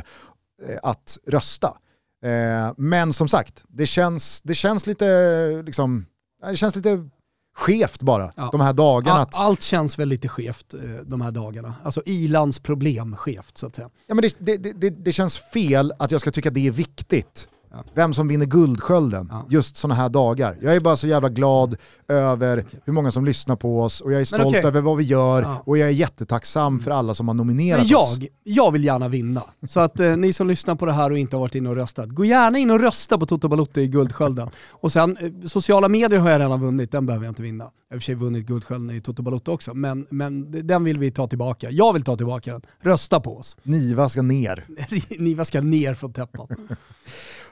[0.68, 1.78] eh, att rösta.
[2.24, 5.06] Eh, men som sagt, det känns, det känns lite
[5.66, 6.06] liksom,
[6.50, 7.10] det känns lite
[7.56, 8.50] skevt bara ja.
[8.52, 9.20] de här dagarna.
[9.20, 9.40] Att...
[9.40, 11.76] Allt känns väl lite skevt eh, de här dagarna.
[11.84, 13.90] Alltså ilands problem skevt så att säga.
[14.08, 16.72] Ja, men det, det, det, det känns fel att jag ska tycka att det är
[16.72, 17.84] viktigt Ja.
[17.94, 19.46] Vem som vinner Guldskölden ja.
[19.50, 20.58] just sådana här dagar.
[20.62, 21.76] Jag är bara så jävla glad
[22.08, 22.80] över okay.
[22.86, 24.62] hur många som lyssnar på oss och jag är stolt okay.
[24.62, 25.62] över vad vi gör ja.
[25.66, 28.20] och jag är jättetacksam för alla som har nominerat Men jag, oss.
[28.44, 29.44] Jag vill gärna vinna.
[29.68, 31.76] Så att eh, ni som lyssnar på det här och inte har varit inne och
[31.76, 34.50] röstat, gå gärna in och rösta på Toto Balotto i Guldskölden.
[34.70, 37.64] Och sen, eh, sociala medier har jag redan vunnit, den behöver jag inte vinna.
[37.64, 40.84] Jag har i och för sig vunnit Guldskölden i Toto Balotto också, men, men den
[40.84, 41.72] vill vi ta tillbaka.
[41.72, 42.62] Jag vill ta tillbaka den.
[42.82, 43.58] Rösta på oss.
[43.64, 44.66] Niva ska ner.
[45.20, 46.48] Niva ska ner från täppan.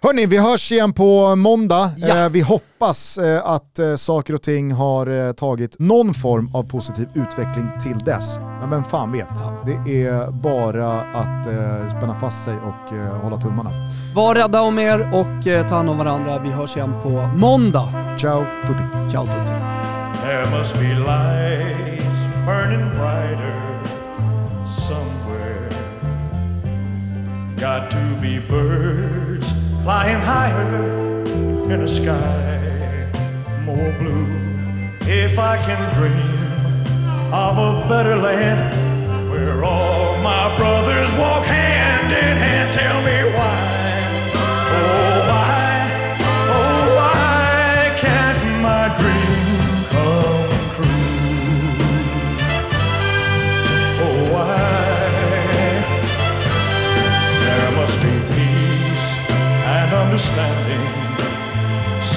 [0.04, 1.92] Hörni, vi hörs igen på måndag.
[1.98, 2.18] Ja.
[2.18, 7.08] Eh, vi hoppas eh, att eh, saker och ting har tagit någon form av positiv
[7.14, 8.40] utveckling till dess.
[8.60, 9.28] Men vem fan vet?
[9.66, 11.44] Det är bara att
[11.98, 13.70] spänna fast sig och hålla tummarna.
[14.16, 16.40] Var rädda om er och ta hand om varandra.
[16.40, 17.90] Vi hörs igen på måndag.
[18.22, 19.12] Ciao tutti.
[19.12, 19.54] Ciao tutti.
[20.24, 22.06] There must be lights
[22.46, 23.56] burning brighter
[24.88, 25.70] somewhere.
[27.60, 29.23] Got to be birds
[29.84, 31.24] flying higher
[31.70, 33.10] in a sky
[33.66, 34.28] more blue.
[35.02, 41.73] If I can dream of a better land where all my brothers walk hand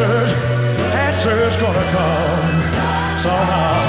[0.00, 0.32] answers,
[0.94, 3.79] answers gonna come somehow